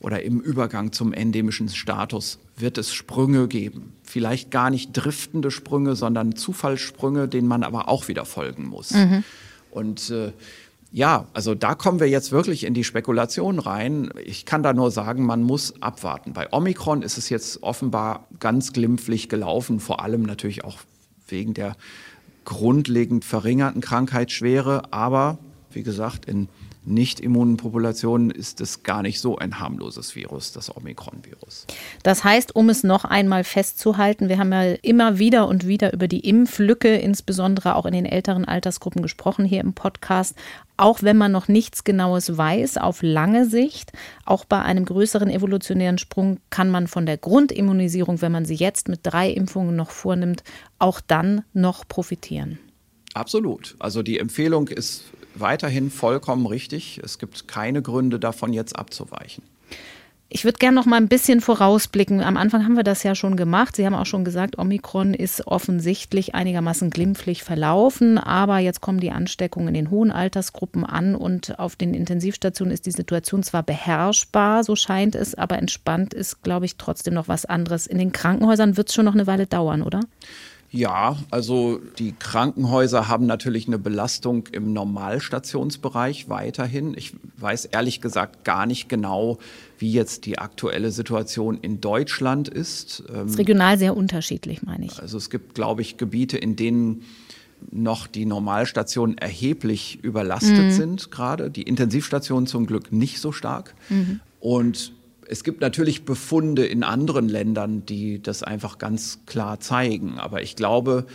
[0.00, 3.92] oder im Übergang zum endemischen Status wird es Sprünge geben.
[4.02, 8.92] Vielleicht gar nicht driftende Sprünge, sondern Zufallssprünge, denen man aber auch wieder folgen muss.
[8.92, 9.24] Mhm.
[9.70, 10.32] Und äh,
[10.92, 14.10] ja, also da kommen wir jetzt wirklich in die Spekulation rein.
[14.24, 16.32] Ich kann da nur sagen, man muss abwarten.
[16.32, 20.78] Bei Omikron ist es jetzt offenbar ganz glimpflich gelaufen, vor allem natürlich auch
[21.28, 21.76] wegen der
[22.44, 24.92] grundlegend verringerten Krankheitsschwere.
[24.92, 25.38] Aber
[25.70, 26.48] wie gesagt, in
[26.86, 31.66] nicht immunen Populationen ist es gar nicht so ein harmloses Virus, das Omikron-Virus.
[32.02, 36.08] Das heißt, um es noch einmal festzuhalten, wir haben ja immer wieder und wieder über
[36.08, 40.36] die Impflücke, insbesondere auch in den älteren Altersgruppen gesprochen hier im Podcast.
[40.76, 43.92] Auch wenn man noch nichts Genaues weiß, auf lange Sicht,
[44.24, 48.88] auch bei einem größeren evolutionären Sprung kann man von der Grundimmunisierung, wenn man sie jetzt
[48.88, 50.44] mit drei Impfungen noch vornimmt,
[50.78, 52.58] auch dann noch profitieren.
[53.14, 53.74] Absolut.
[53.78, 55.04] Also die Empfehlung ist
[55.40, 57.00] weiterhin vollkommen richtig.
[57.02, 59.44] Es gibt keine Gründe davon, jetzt abzuweichen.
[60.28, 62.20] Ich würde gerne noch mal ein bisschen vorausblicken.
[62.20, 63.76] Am Anfang haben wir das ja schon gemacht.
[63.76, 68.18] Sie haben auch schon gesagt, Omikron ist offensichtlich einigermaßen glimpflich verlaufen.
[68.18, 72.86] Aber jetzt kommen die Ansteckungen in den hohen Altersgruppen an und auf den Intensivstationen ist
[72.86, 77.44] die Situation zwar beherrschbar, so scheint es, aber entspannt ist, glaube ich, trotzdem noch was
[77.44, 77.86] anderes.
[77.86, 80.00] In den Krankenhäusern wird es schon noch eine Weile dauern, oder?
[80.70, 86.94] Ja, also die Krankenhäuser haben natürlich eine Belastung im Normalstationsbereich weiterhin.
[86.96, 89.38] Ich weiß ehrlich gesagt gar nicht genau,
[89.78, 93.04] wie jetzt die aktuelle Situation in Deutschland ist.
[93.08, 95.00] Das ist regional sehr unterschiedlich, meine ich.
[95.00, 97.04] Also es gibt, glaube ich, Gebiete, in denen
[97.70, 100.70] noch die Normalstationen erheblich überlastet mhm.
[100.72, 101.50] sind gerade.
[101.50, 103.74] Die Intensivstationen zum Glück nicht so stark.
[103.88, 104.20] Mhm.
[104.40, 104.92] Und
[105.28, 110.18] es gibt natürlich Befunde in anderen Ländern, die das einfach ganz klar zeigen.
[110.18, 111.06] Aber ich glaube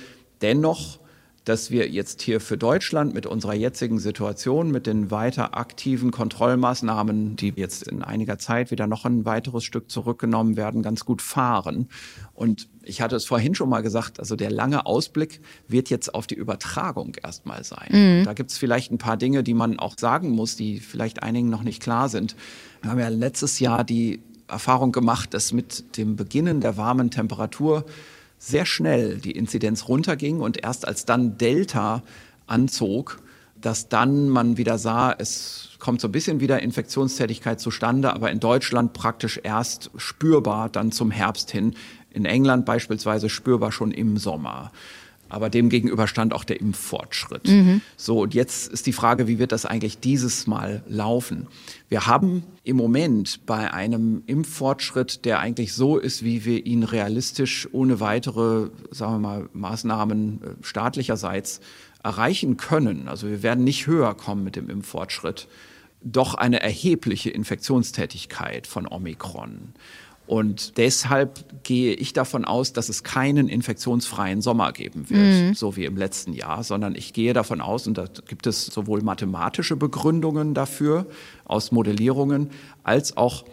[0.41, 0.99] dennoch,
[1.45, 7.36] dass wir jetzt hier für Deutschland mit unserer jetzigen Situation, mit den weiter aktiven Kontrollmaßnahmen,
[7.36, 11.88] die jetzt in einiger Zeit wieder noch ein weiteres Stück zurückgenommen werden, ganz gut fahren.
[12.34, 16.28] Und ich hatte es vorhin schon mal gesagt, also der lange Ausblick wird jetzt auf
[16.28, 17.89] die Übertragung erstmal sein.
[18.22, 18.24] Mhm.
[18.24, 21.49] Da gibt es vielleicht ein paar Dinge, die man auch sagen muss, die vielleicht einigen
[21.49, 22.36] noch nicht klar sind.
[22.82, 27.86] Wir haben ja letztes Jahr die Erfahrung gemacht, dass mit dem Beginnen der warmen Temperatur
[28.39, 32.01] sehr schnell die Inzidenz runterging und erst als dann Delta
[32.47, 33.21] anzog,
[33.55, 38.39] dass dann man wieder sah, es kommt so ein bisschen wieder Infektionstätigkeit zustande, aber in
[38.39, 41.75] Deutschland praktisch erst spürbar dann zum Herbst hin.
[42.09, 44.71] In England beispielsweise spürbar schon im Sommer
[45.32, 47.47] aber dem gegenüber stand auch der Impffortschritt.
[47.47, 47.82] Mhm.
[47.95, 51.47] So, und jetzt ist die Frage, wie wird das eigentlich dieses Mal laufen?
[51.89, 57.67] Wir haben im Moment bei einem Impffortschritt, der eigentlich so ist, wie wir ihn realistisch
[57.71, 61.61] ohne weitere, sagen wir mal, Maßnahmen äh, staatlicherseits
[62.03, 63.07] erreichen können.
[63.07, 65.47] Also wir werden nicht höher kommen mit dem Impffortschritt.
[66.03, 69.73] Doch eine erhebliche Infektionstätigkeit von Omikron.
[70.28, 75.53] Und deshalb gehe ich davon aus, dass es keinen infektionsfreien Sommer geben wird, mhm.
[75.53, 79.01] so wie im letzten Jahr, sondern ich gehe davon aus, und da gibt es sowohl
[79.01, 81.05] mathematische Begründungen dafür
[81.43, 82.51] aus Modellierungen,
[82.84, 83.43] als auch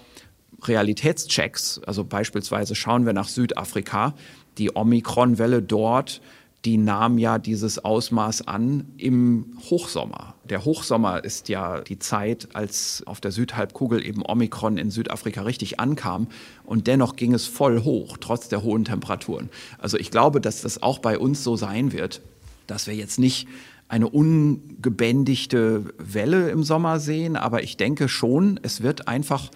[0.62, 1.81] Realitätschecks.
[1.85, 4.14] Also beispielsweise schauen wir nach Südafrika,
[4.59, 6.21] die Omikron-Welle dort
[6.64, 10.35] die nahm ja dieses Ausmaß an im Hochsommer.
[10.51, 15.79] Der Hochsommer ist ja die Zeit, als auf der Südhalbkugel eben Omikron in Südafrika richtig
[15.79, 16.29] ankam.
[16.65, 19.51] Und dennoch ging es voll hoch, trotz der hohen Temperaturen.
[19.79, 22.23] Also ich glaube, dass das auch bei uns so sein wird,
[22.67, 23.49] dass wir jetzt nicht
[23.89, 29.51] eine ungebändigte Welle im Sommer sehen, aber ich denke schon, es wird einfach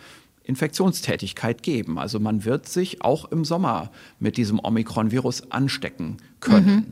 [0.45, 1.99] Infektionstätigkeit geben.
[1.99, 6.74] Also man wird sich auch im Sommer mit diesem Omikron-Virus anstecken können.
[6.74, 6.86] Mhm.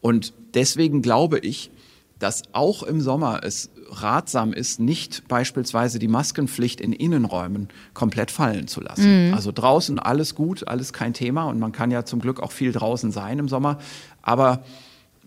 [0.00, 1.70] Und deswegen glaube ich,
[2.18, 8.68] dass auch im Sommer es ratsam ist, nicht beispielsweise die Maskenpflicht in Innenräumen komplett fallen
[8.68, 9.28] zu lassen.
[9.28, 9.34] Mhm.
[9.34, 12.72] Also draußen alles gut, alles kein Thema und man kann ja zum Glück auch viel
[12.72, 13.78] draußen sein im Sommer.
[14.22, 14.64] Aber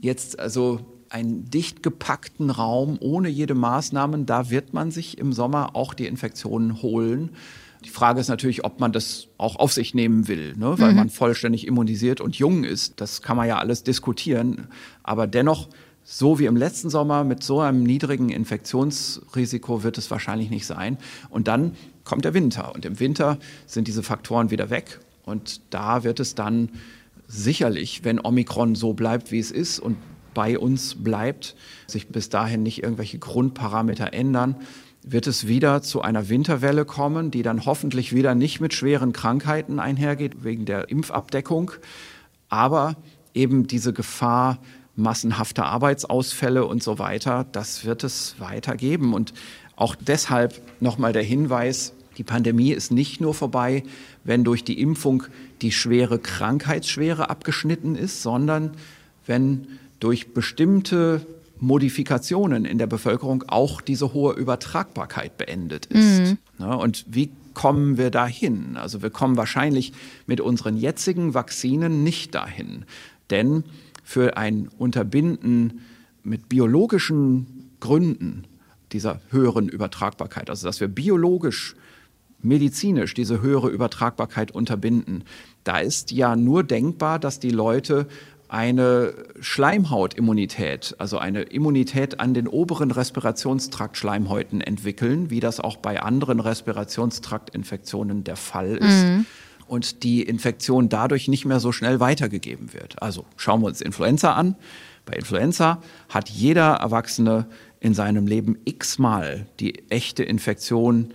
[0.01, 0.79] jetzt also
[1.09, 6.05] einen dicht gepackten Raum ohne jede Maßnahmen, da wird man sich im Sommer auch die
[6.05, 7.31] Infektionen holen.
[7.85, 10.77] Die Frage ist natürlich, ob man das auch auf sich nehmen will, ne?
[10.77, 10.97] weil mhm.
[10.97, 12.99] man vollständig immunisiert und jung ist.
[12.99, 14.67] Das kann man ja alles diskutieren.
[15.01, 15.69] Aber dennoch
[16.11, 20.97] so wie im letzten Sommer mit so einem niedrigen Infektionsrisiko wird es wahrscheinlich nicht sein.
[21.29, 22.73] Und dann kommt der Winter.
[22.73, 23.37] Und im Winter
[23.67, 24.99] sind diese Faktoren wieder weg.
[25.23, 26.69] Und da wird es dann
[27.27, 29.97] sicherlich, wenn Omikron so bleibt, wie es ist und
[30.33, 31.55] bei uns bleibt,
[31.85, 34.55] sich bis dahin nicht irgendwelche Grundparameter ändern,
[35.03, 39.79] wird es wieder zu einer Winterwelle kommen, die dann hoffentlich wieder nicht mit schweren Krankheiten
[39.79, 41.71] einhergeht, wegen der Impfabdeckung,
[42.49, 42.95] aber
[43.35, 44.57] eben diese Gefahr
[44.99, 49.13] massenhafte Arbeitsausfälle und so weiter, das wird es weitergeben.
[49.13, 49.33] Und
[49.75, 53.83] auch deshalb nochmal der Hinweis, die Pandemie ist nicht nur vorbei,
[54.23, 55.23] wenn durch die Impfung
[55.61, 58.71] die schwere Krankheitsschwere abgeschnitten ist, sondern
[59.25, 59.67] wenn
[59.99, 61.25] durch bestimmte
[61.61, 66.37] Modifikationen in der Bevölkerung auch diese hohe Übertragbarkeit beendet ist.
[66.57, 66.65] Mhm.
[66.65, 68.77] Und wie kommen wir dahin?
[68.77, 69.91] Also wir kommen wahrscheinlich
[70.25, 72.85] mit unseren jetzigen Vakzinen nicht dahin.
[73.29, 73.63] Denn
[74.09, 75.81] für ein Unterbinden
[76.23, 78.45] mit biologischen Gründen
[78.91, 81.75] dieser höheren Übertragbarkeit, also dass wir biologisch,
[82.41, 85.25] medizinisch diese höhere Übertragbarkeit unterbinden,
[85.63, 88.07] da ist ja nur denkbar, dass die Leute
[88.47, 96.39] eine Schleimhautimmunität, also eine Immunität an den oberen Respirationstrakt-Schleimhäuten entwickeln, wie das auch bei anderen
[96.39, 99.05] Respirationstraktinfektionen der Fall ist.
[99.05, 99.25] Mhm
[99.69, 103.01] und die Infektion dadurch nicht mehr so schnell weitergegeben wird.
[103.01, 104.55] Also schauen wir uns Influenza an.
[105.05, 107.47] Bei Influenza hat jeder Erwachsene
[107.79, 111.13] in seinem Leben x-mal die echte Infektion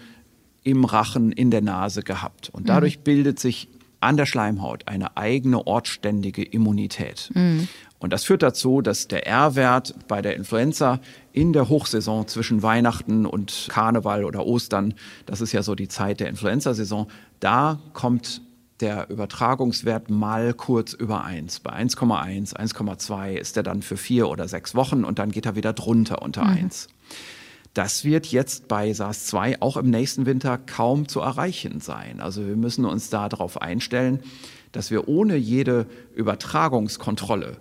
[0.63, 2.49] im Rachen, in der Nase gehabt.
[2.51, 3.03] Und dadurch mhm.
[3.03, 3.69] bildet sich
[4.01, 7.31] an der Schleimhaut eine eigene ortständige Immunität.
[7.35, 7.69] Mhm.
[7.99, 11.01] Und das führt dazu, dass der R-Wert bei der Influenza
[11.33, 14.93] in der Hochsaison zwischen Weihnachten und Karneval oder Ostern,
[15.25, 17.07] das ist ja so die Zeit der Influenza-Saison,
[17.41, 18.43] da kommt
[18.81, 21.61] der Übertragungswert mal kurz über 1.
[21.61, 25.55] Bei 1,1, 1,2 ist er dann für vier oder sechs Wochen und dann geht er
[25.55, 26.57] wieder drunter unter mhm.
[26.65, 26.89] 1.
[27.73, 32.21] Das wird jetzt bei SARS-2 auch im nächsten Winter kaum zu erreichen sein.
[32.21, 34.21] Also wir müssen uns da darauf einstellen,
[34.71, 37.57] dass wir ohne jede Übertragungskontrolle,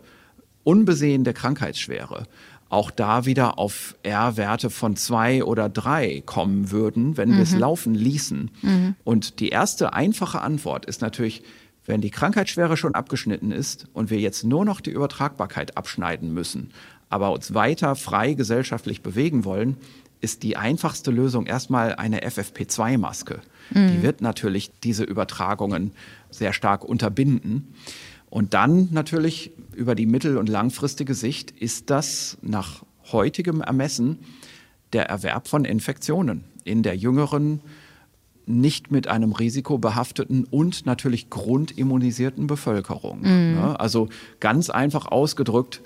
[0.63, 2.25] unbesehen der Krankheitsschwere,
[2.73, 7.35] auch da wieder auf R-Werte von zwei oder drei kommen würden, wenn mhm.
[7.35, 7.59] wir es mhm.
[7.59, 8.51] laufen ließen.
[8.61, 8.95] Mhm.
[9.03, 11.43] Und die erste einfache Antwort ist natürlich,
[11.85, 16.71] wenn die Krankheitsschwere schon abgeschnitten ist und wir jetzt nur noch die Übertragbarkeit abschneiden müssen,
[17.09, 19.77] aber uns weiter frei gesellschaftlich bewegen wollen,
[20.19, 23.41] ist die einfachste Lösung erstmal eine FFP2-Maske.
[23.71, 23.87] Mhm.
[23.89, 25.91] Die wird natürlich diese Übertragungen
[26.31, 27.75] sehr stark unterbinden.
[28.33, 34.17] Und dann natürlich über die mittel- und langfristige Sicht ist das nach heutigem Ermessen
[34.91, 37.61] der Erwerb von Infektionen in der jüngeren,
[38.47, 43.21] nicht mit einem Risiko behafteten und natürlich grundimmunisierten Bevölkerung.
[43.21, 43.75] Mhm.
[43.77, 44.09] Also
[44.39, 45.83] ganz einfach ausgedrückt,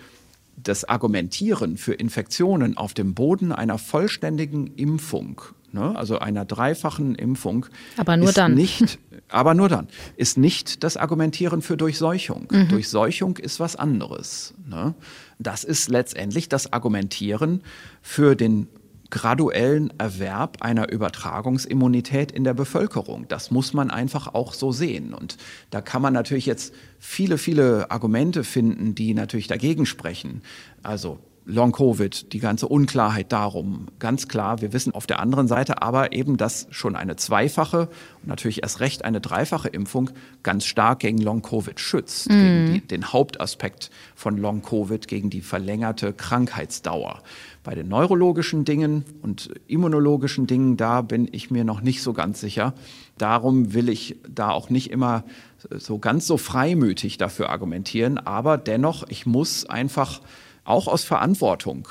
[0.56, 5.42] das Argumentieren für Infektionen auf dem Boden einer vollständigen Impfung
[5.72, 7.66] ne, also einer dreifachen Impfung,
[7.98, 8.54] aber nur ist dann.
[8.54, 9.00] nicht,
[9.30, 12.48] aber nur dann, ist nicht das Argumentieren für Durchseuchung.
[12.52, 12.70] Mhm.
[12.70, 14.54] Durchseuchung ist was anderes.
[14.68, 14.96] Ne?
[15.40, 17.62] Das ist letztendlich das Argumentieren
[18.02, 18.68] für den
[19.10, 23.26] graduellen Erwerb einer Übertragungsimmunität in der Bevölkerung.
[23.28, 25.14] Das muss man einfach auch so sehen.
[25.14, 25.38] Und
[25.70, 30.42] da kann man natürlich jetzt viele, viele Argumente finden, die natürlich dagegen sprechen.
[30.84, 33.88] Also Long-Covid, die ganze Unklarheit darum.
[34.00, 37.88] Ganz klar, wir wissen auf der anderen Seite aber eben, dass schon eine zweifache
[38.22, 40.10] und natürlich erst recht eine dreifache Impfung
[40.44, 42.34] ganz stark gegen Long-Covid schützt, mm.
[42.34, 47.24] gegen die, den Hauptaspekt von Long-Covid, gegen die verlängerte Krankheitsdauer.
[47.64, 52.42] Bei den neurologischen Dingen und immunologischen Dingen, da bin ich mir noch nicht so ganz
[52.42, 52.74] sicher.
[53.18, 55.24] Darum will ich da auch nicht immer
[55.72, 58.18] so ganz so freimütig dafür argumentieren.
[58.18, 60.22] Aber dennoch, ich muss einfach
[60.68, 61.88] auch aus Verantwortung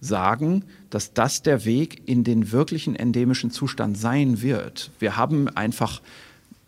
[0.00, 4.90] sagen, dass das der Weg in den wirklichen endemischen Zustand sein wird.
[4.98, 6.00] Wir haben einfach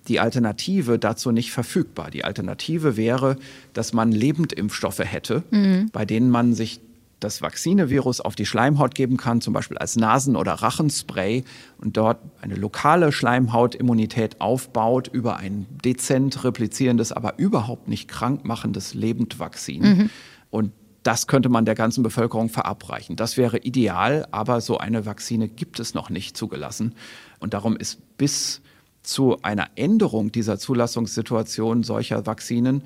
[0.09, 2.11] die Alternative dazu nicht verfügbar.
[2.11, 3.37] Die Alternative wäre,
[3.75, 5.91] dass man Lebendimpfstoffe hätte, mhm.
[5.93, 6.81] bei denen man sich
[7.21, 11.45] das Vaccinevirus auf die Schleimhaut geben kann, zum Beispiel als Nasen- oder Rachenspray
[11.79, 19.83] und dort eine lokale Schleimhautimmunität aufbaut über ein dezent replizierendes, aber überhaupt nicht krankmachendes Lebendvakzin.
[19.83, 20.11] Mhm.
[20.51, 20.73] Und
[21.09, 23.17] das könnte man der ganzen Bevölkerung verabreichen.
[23.17, 26.95] Das wäre ideal, aber so eine Vakzine gibt es noch nicht zugelassen.
[27.39, 28.61] Und darum ist bis
[29.03, 32.83] zu einer Änderung dieser Zulassungssituation solcher Vakzinen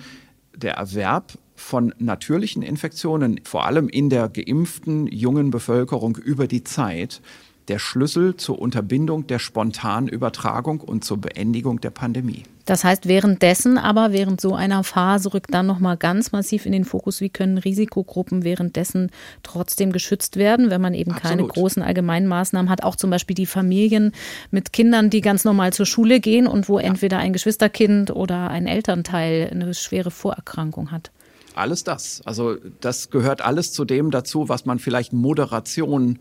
[0.54, 7.22] der Erwerb von natürlichen Infektionen, vor allem in der geimpften jungen Bevölkerung über die Zeit,
[7.68, 12.44] der Schlüssel zur Unterbindung der spontanen Übertragung und zur Beendigung der Pandemie.
[12.64, 16.84] Das heißt, währenddessen aber, während so einer Phase rückt dann nochmal ganz massiv in den
[16.84, 19.10] Fokus, wie können Risikogruppen währenddessen
[19.42, 21.38] trotzdem geschützt werden, wenn man eben Absolut.
[21.38, 22.84] keine großen Allgemeinmaßnahmen hat.
[22.84, 24.12] Auch zum Beispiel die Familien
[24.50, 26.86] mit Kindern, die ganz normal zur Schule gehen und wo ja.
[26.86, 31.10] entweder ein Geschwisterkind oder ein Elternteil eine schwere Vorerkrankung hat.
[31.54, 32.22] Alles das.
[32.24, 36.18] Also das gehört alles zu dem dazu, was man vielleicht Moderation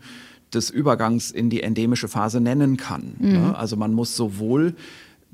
[0.54, 3.14] des Übergangs in die endemische Phase nennen kann.
[3.18, 3.32] Mhm.
[3.32, 3.56] Ne?
[3.56, 4.74] Also man muss sowohl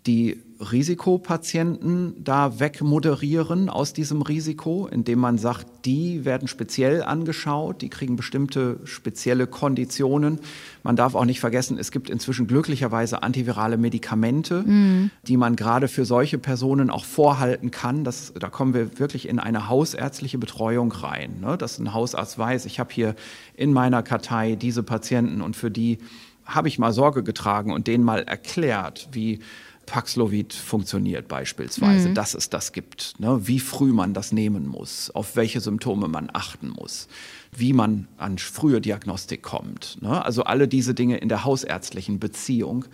[0.06, 7.88] die Risikopatienten da wegmoderieren aus diesem Risiko, indem man sagt, die werden speziell angeschaut, die
[7.88, 10.40] kriegen bestimmte spezielle Konditionen.
[10.82, 15.10] Man darf auch nicht vergessen, es gibt inzwischen glücklicherweise antivirale Medikamente, mhm.
[15.22, 18.02] die man gerade für solche Personen auch vorhalten kann.
[18.02, 21.56] Das, da kommen wir wirklich in eine hausärztliche Betreuung rein, ne?
[21.56, 23.14] dass ein Hausarzt weiß, ich habe hier
[23.54, 25.98] in meiner Kartei diese Patienten und für die
[26.44, 29.40] habe ich mal Sorge getragen und denen mal erklärt, wie
[29.88, 32.14] Paxlovid funktioniert beispielsweise, mhm.
[32.14, 33.46] dass es das gibt, ne?
[33.46, 37.08] wie früh man das nehmen muss, auf welche Symptome man achten muss,
[37.56, 39.98] wie man an frühe Diagnostik kommt.
[40.00, 40.24] Ne?
[40.24, 42.84] Also alle diese Dinge in der hausärztlichen Beziehung.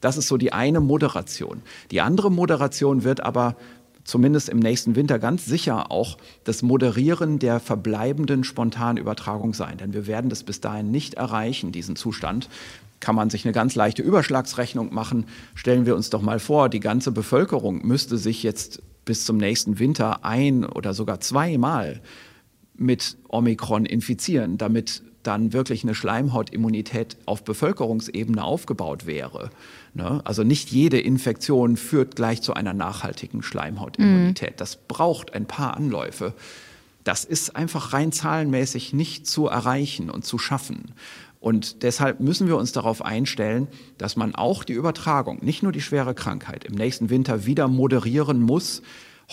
[0.00, 1.62] Das ist so die eine Moderation.
[1.90, 3.56] Die andere Moderation wird aber
[4.10, 9.78] zumindest im nächsten Winter ganz sicher auch das Moderieren der verbleibenden Spontanübertragung sein.
[9.78, 12.48] Denn wir werden das bis dahin nicht erreichen, diesen Zustand,
[12.98, 15.26] kann man sich eine ganz leichte Überschlagsrechnung machen.
[15.54, 19.78] Stellen wir uns doch mal vor, die ganze Bevölkerung müsste sich jetzt bis zum nächsten
[19.78, 22.00] Winter ein oder sogar zweimal
[22.74, 29.50] mit Omikron infizieren, damit dann wirklich eine Schleimhautimmunität auf Bevölkerungsebene aufgebaut wäre.
[29.94, 30.22] Ne?
[30.24, 34.52] Also nicht jede Infektion führt gleich zu einer nachhaltigen Schleimhautimmunität.
[34.52, 34.56] Mhm.
[34.56, 36.34] Das braucht ein paar Anläufe.
[37.04, 40.92] Das ist einfach rein zahlenmäßig nicht zu erreichen und zu schaffen.
[41.40, 43.66] Und deshalb müssen wir uns darauf einstellen,
[43.96, 48.42] dass man auch die Übertragung, nicht nur die schwere Krankheit, im nächsten Winter wieder moderieren
[48.42, 48.82] muss.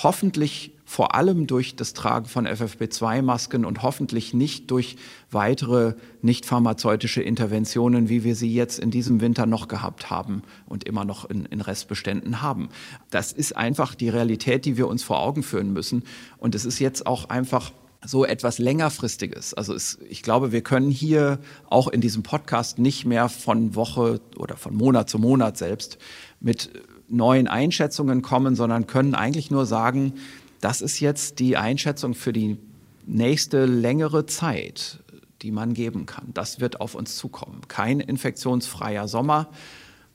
[0.04, 4.96] Hoffentlich vor allem durch das Tragen von FFP2-Masken und hoffentlich nicht durch
[5.32, 10.84] weitere nicht pharmazeutische Interventionen, wie wir sie jetzt in diesem Winter noch gehabt haben und
[10.84, 12.70] immer noch in, in Restbeständen haben.
[13.10, 16.04] Das ist einfach die Realität, die wir uns vor Augen führen müssen.
[16.38, 17.72] Und es ist jetzt auch einfach
[18.06, 19.56] so etwas längerfristiges.
[19.56, 21.40] Also es, ich glaube, wir können hier
[21.70, 25.98] auch in diesem Podcast nicht mehr von Woche oder von Monat zu Monat selbst
[26.40, 26.70] mit
[27.08, 30.14] neuen Einschätzungen kommen, sondern können eigentlich nur sagen,
[30.62, 32.58] das ist jetzt die Einschätzung für die
[33.06, 35.00] nächste längere Zeit,
[35.42, 36.32] die man geben kann.
[36.34, 37.62] Das wird auf uns zukommen.
[37.68, 39.50] Kein infektionsfreier Sommer,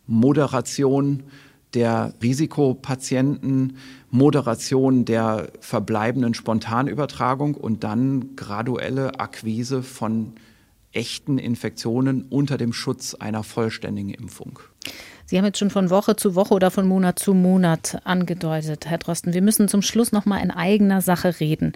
[0.07, 1.23] Moderation
[1.75, 3.79] der Risikopatienten,
[4.11, 10.35] Moderation der verbleibenden Spontanübertragung und dann graduelle Akquise von
[10.93, 14.59] echten Infektionen unter dem Schutz einer vollständigen Impfung.
[15.33, 18.99] Sie haben jetzt schon von Woche zu Woche oder von Monat zu Monat angedeutet, Herr
[18.99, 19.33] Drosten.
[19.33, 21.73] Wir müssen zum Schluss noch mal in eigener Sache reden.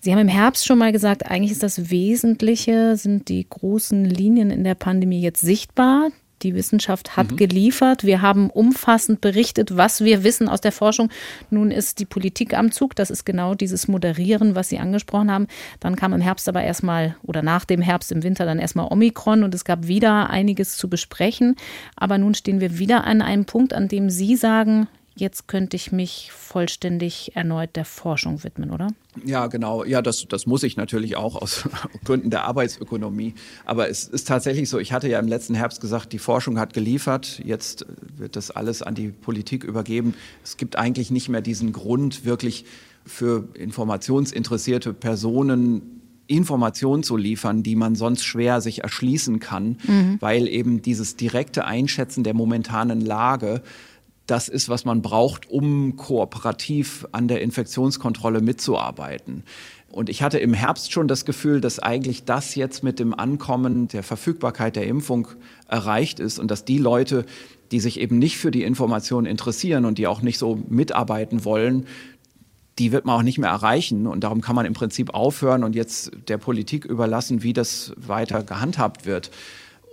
[0.00, 4.50] Sie haben im Herbst schon mal gesagt, eigentlich ist das Wesentliche, sind die großen Linien
[4.50, 6.08] in der Pandemie jetzt sichtbar.
[6.42, 7.36] Die Wissenschaft hat mhm.
[7.36, 8.04] geliefert.
[8.04, 11.10] Wir haben umfassend berichtet, was wir wissen aus der Forschung.
[11.50, 12.94] Nun ist die Politik am Zug.
[12.94, 15.46] Das ist genau dieses Moderieren, was Sie angesprochen haben.
[15.80, 19.44] Dann kam im Herbst aber erstmal oder nach dem Herbst im Winter dann erstmal Omikron
[19.44, 21.56] und es gab wieder einiges zu besprechen.
[21.96, 25.92] Aber nun stehen wir wieder an einem Punkt, an dem Sie sagen, jetzt könnte ich
[25.92, 28.88] mich vollständig erneut der Forschung widmen, oder?
[29.24, 29.82] Ja, genau.
[29.84, 31.68] Ja, das, das muss ich natürlich auch aus
[32.04, 33.34] Gründen der Arbeitsökonomie.
[33.64, 36.74] Aber es ist tatsächlich so, ich hatte ja im letzten Herbst gesagt, die Forschung hat
[36.74, 37.86] geliefert, jetzt
[38.16, 40.14] wird das alles an die Politik übergeben.
[40.44, 42.66] Es gibt eigentlich nicht mehr diesen Grund, wirklich
[43.06, 45.96] für informationsinteressierte Personen
[46.28, 50.16] Informationen zu liefern, die man sonst schwer sich erschließen kann, mhm.
[50.20, 53.62] weil eben dieses direkte Einschätzen der momentanen Lage
[54.26, 59.44] das ist, was man braucht, um kooperativ an der Infektionskontrolle mitzuarbeiten.
[59.90, 63.88] Und ich hatte im Herbst schon das Gefühl, dass eigentlich das jetzt mit dem Ankommen
[63.88, 65.28] der Verfügbarkeit der Impfung
[65.68, 67.24] erreicht ist und dass die Leute,
[67.70, 71.86] die sich eben nicht für die Information interessieren und die auch nicht so mitarbeiten wollen,
[72.78, 74.06] die wird man auch nicht mehr erreichen.
[74.06, 78.42] Und darum kann man im Prinzip aufhören und jetzt der Politik überlassen, wie das weiter
[78.42, 79.30] gehandhabt wird.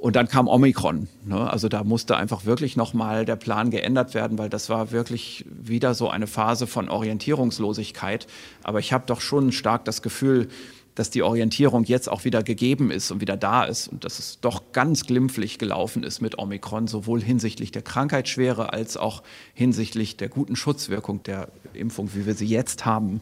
[0.03, 1.07] Und dann kam Omikron.
[1.23, 1.49] Ne?
[1.49, 5.93] Also da musste einfach wirklich nochmal der Plan geändert werden, weil das war wirklich wieder
[5.93, 8.27] so eine Phase von Orientierungslosigkeit.
[8.63, 10.49] Aber ich habe doch schon stark das Gefühl,
[10.93, 14.41] dass die Orientierung jetzt auch wieder gegeben ist und wieder da ist und dass es
[14.41, 19.23] doch ganz glimpflich gelaufen ist mit Omikron, sowohl hinsichtlich der Krankheitsschwere als auch
[19.53, 23.21] hinsichtlich der guten Schutzwirkung der Impfung, wie wir sie jetzt haben.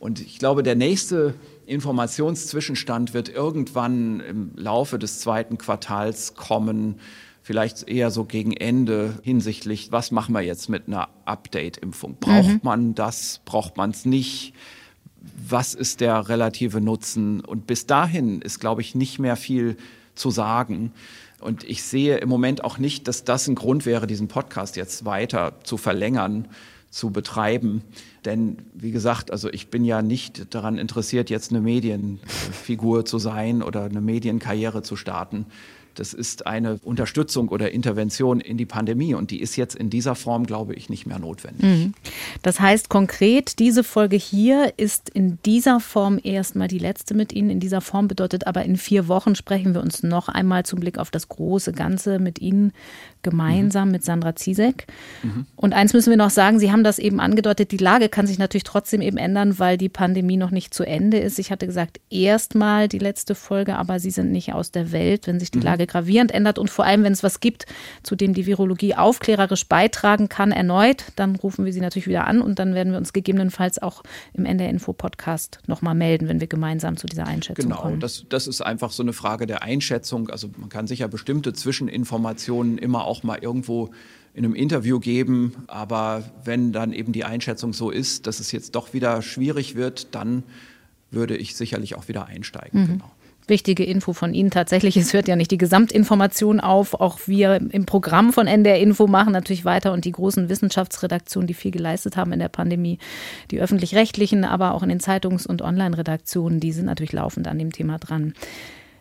[0.00, 1.34] Und ich glaube, der nächste
[1.70, 7.00] Informationszwischenstand wird irgendwann im Laufe des zweiten Quartals kommen,
[7.42, 12.16] vielleicht eher so gegen Ende hinsichtlich, was machen wir jetzt mit einer Update-Impfung?
[12.20, 12.60] Braucht mhm.
[12.62, 13.40] man das?
[13.44, 14.54] Braucht man es nicht?
[15.48, 17.40] was ist der relative Nutzen?
[17.40, 19.76] Und bis dahin ist, glaube ich, nicht mehr viel
[20.14, 20.92] zu sagen.
[21.40, 25.04] Und ich sehe im Moment auch nicht, dass das ein Grund wäre, diesen Podcast jetzt
[25.04, 26.48] weiter zu verlängern,
[26.90, 27.82] zu betreiben.
[28.24, 33.62] Denn wie gesagt, also ich bin ja nicht daran interessiert, jetzt eine Medienfigur zu sein
[33.62, 35.46] oder eine Medienkarriere zu starten.
[35.94, 40.14] Das ist eine Unterstützung oder Intervention in die Pandemie und die ist jetzt in dieser
[40.14, 41.62] Form, glaube ich, nicht mehr notwendig.
[41.62, 41.94] Mhm.
[42.42, 47.50] Das heißt konkret, diese Folge hier ist in dieser Form erstmal die letzte mit Ihnen.
[47.50, 50.98] In dieser Form bedeutet aber, in vier Wochen sprechen wir uns noch einmal zum Blick
[50.98, 52.72] auf das große Ganze mit Ihnen
[53.22, 53.92] gemeinsam mhm.
[53.92, 54.86] mit Sandra Ziesek.
[55.22, 55.46] Mhm.
[55.56, 58.38] Und eins müssen wir noch sagen, Sie haben das eben angedeutet, die Lage kann sich
[58.38, 61.38] natürlich trotzdem eben ändern, weil die Pandemie noch nicht zu Ende ist.
[61.38, 65.40] Ich hatte gesagt, erstmal die letzte Folge, aber Sie sind nicht aus der Welt, wenn
[65.40, 65.64] sich die mhm.
[65.80, 67.66] Lage gravierend ändert und vor allem, wenn es was gibt,
[68.02, 72.40] zu dem die Virologie aufklärerisch beitragen kann, erneut, dann rufen wir Sie natürlich wieder an
[72.40, 74.02] und dann werden wir uns gegebenenfalls auch
[74.34, 77.94] im NDR Info Podcast nochmal melden, wenn wir gemeinsam zu dieser Einschätzung genau, kommen.
[77.94, 80.30] Genau, das, das ist einfach so eine Frage der Einschätzung.
[80.30, 83.90] Also man kann sicher bestimmte Zwischeninformationen immer auch mal irgendwo
[84.34, 85.54] in einem Interview geben.
[85.66, 90.14] Aber wenn dann eben die Einschätzung so ist, dass es jetzt doch wieder schwierig wird,
[90.14, 90.44] dann
[91.10, 92.82] würde ich sicherlich auch wieder einsteigen.
[92.82, 92.86] Mhm.
[92.86, 93.10] Genau.
[93.50, 96.94] Wichtige Info von Ihnen tatsächlich, es hört ja nicht die Gesamtinformation auf.
[96.94, 101.54] Auch wir im Programm von NDR Info machen natürlich weiter und die großen Wissenschaftsredaktionen, die
[101.54, 102.98] viel geleistet haben in der Pandemie,
[103.50, 107.72] die öffentlich-rechtlichen, aber auch in den Zeitungs- und Online-Redaktionen, die sind natürlich laufend an dem
[107.72, 108.34] Thema dran.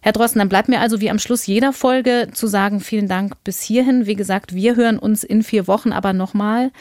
[0.02, 3.44] Herr Drosten, dann bleibt mir also wie am Schluss jeder Folge zu sagen, vielen Dank
[3.44, 4.08] bis hierhin.
[4.08, 6.72] Wie gesagt, wir hören uns in vier Wochen aber nochmal.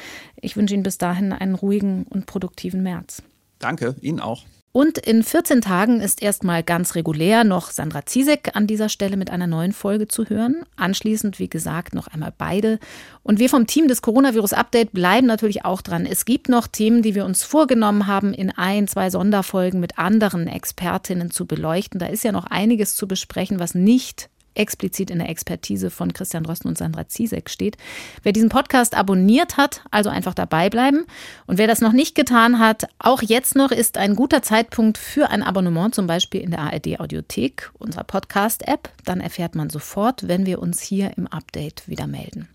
[0.41, 3.23] Ich wünsche Ihnen bis dahin einen ruhigen und produktiven März.
[3.59, 4.45] Danke, Ihnen auch.
[4.71, 9.31] Und in 14 Tagen ist erstmal ganz regulär noch Sandra Ziesek an dieser Stelle mit
[9.31, 10.63] einer neuen Folge zu hören.
[10.77, 12.79] Anschließend, wie gesagt, noch einmal beide.
[13.23, 16.07] Und wir vom Team des Coronavirus Update bleiben natürlich auch dran.
[16.07, 20.47] Es gibt noch Themen, die wir uns vorgenommen haben, in ein, zwei Sonderfolgen mit anderen
[20.47, 21.99] Expertinnen zu beleuchten.
[21.99, 24.29] Da ist ja noch einiges zu besprechen, was nicht
[24.59, 27.77] explizit in der Expertise von Christian Drosten und Sandra Ziesek steht.
[28.23, 31.07] Wer diesen Podcast abonniert hat, also einfach dabei bleiben.
[31.47, 35.31] Und wer das noch nicht getan hat, auch jetzt noch ist ein guter Zeitpunkt für
[35.31, 38.91] ein Abonnement, zum Beispiel in der ARD Audiothek, unserer Podcast-App.
[39.05, 42.49] Dann erfährt man sofort, wenn wir uns hier im Update wieder melden.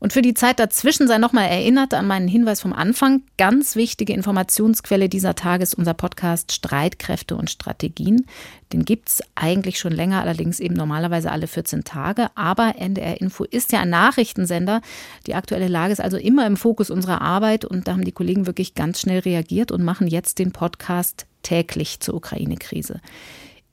[0.00, 3.22] Und für die Zeit dazwischen sei nochmal erinnert an meinen Hinweis vom Anfang.
[3.36, 8.26] Ganz wichtige Informationsquelle dieser Tage ist unser Podcast Streitkräfte und Strategien.
[8.72, 12.28] Den gibt es eigentlich schon länger, allerdings eben normalerweise alle 14 Tage.
[12.36, 14.82] Aber NDR Info ist ja ein Nachrichtensender.
[15.26, 18.46] Die aktuelle Lage ist also immer im Fokus unserer Arbeit und da haben die Kollegen
[18.46, 23.00] wirklich ganz schnell reagiert und machen jetzt den Podcast täglich zur Ukraine-Krise.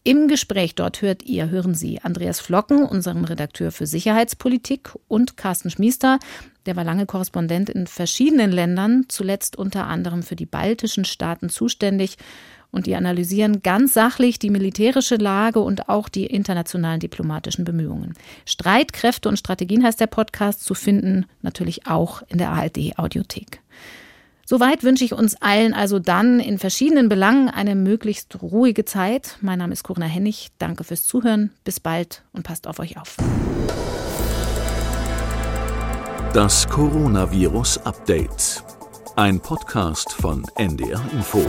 [0.07, 5.71] Im Gespräch dort hört ihr, hören Sie Andreas Flocken, unseren Redakteur für Sicherheitspolitik, und Carsten
[5.71, 6.19] Schmiester,
[6.67, 12.17] der war lange Korrespondent in verschiedenen Ländern, zuletzt unter anderem für die baltischen Staaten zuständig.
[12.69, 18.13] Und die analysieren ganz sachlich die militärische Lage und auch die internationalen diplomatischen Bemühungen.
[18.45, 23.59] Streitkräfte und Strategien heißt der Podcast zu finden, natürlich auch in der ARD Audiothek.
[24.47, 29.37] Soweit wünsche ich uns allen also dann in verschiedenen Belangen eine möglichst ruhige Zeit.
[29.41, 30.49] Mein Name ist Corinna Hennig.
[30.59, 31.49] Danke fürs Zuhören.
[31.63, 33.17] Bis bald und passt auf euch auf.
[36.33, 38.63] Das Coronavirus Update.
[39.15, 41.43] Ein Podcast von NDR Info.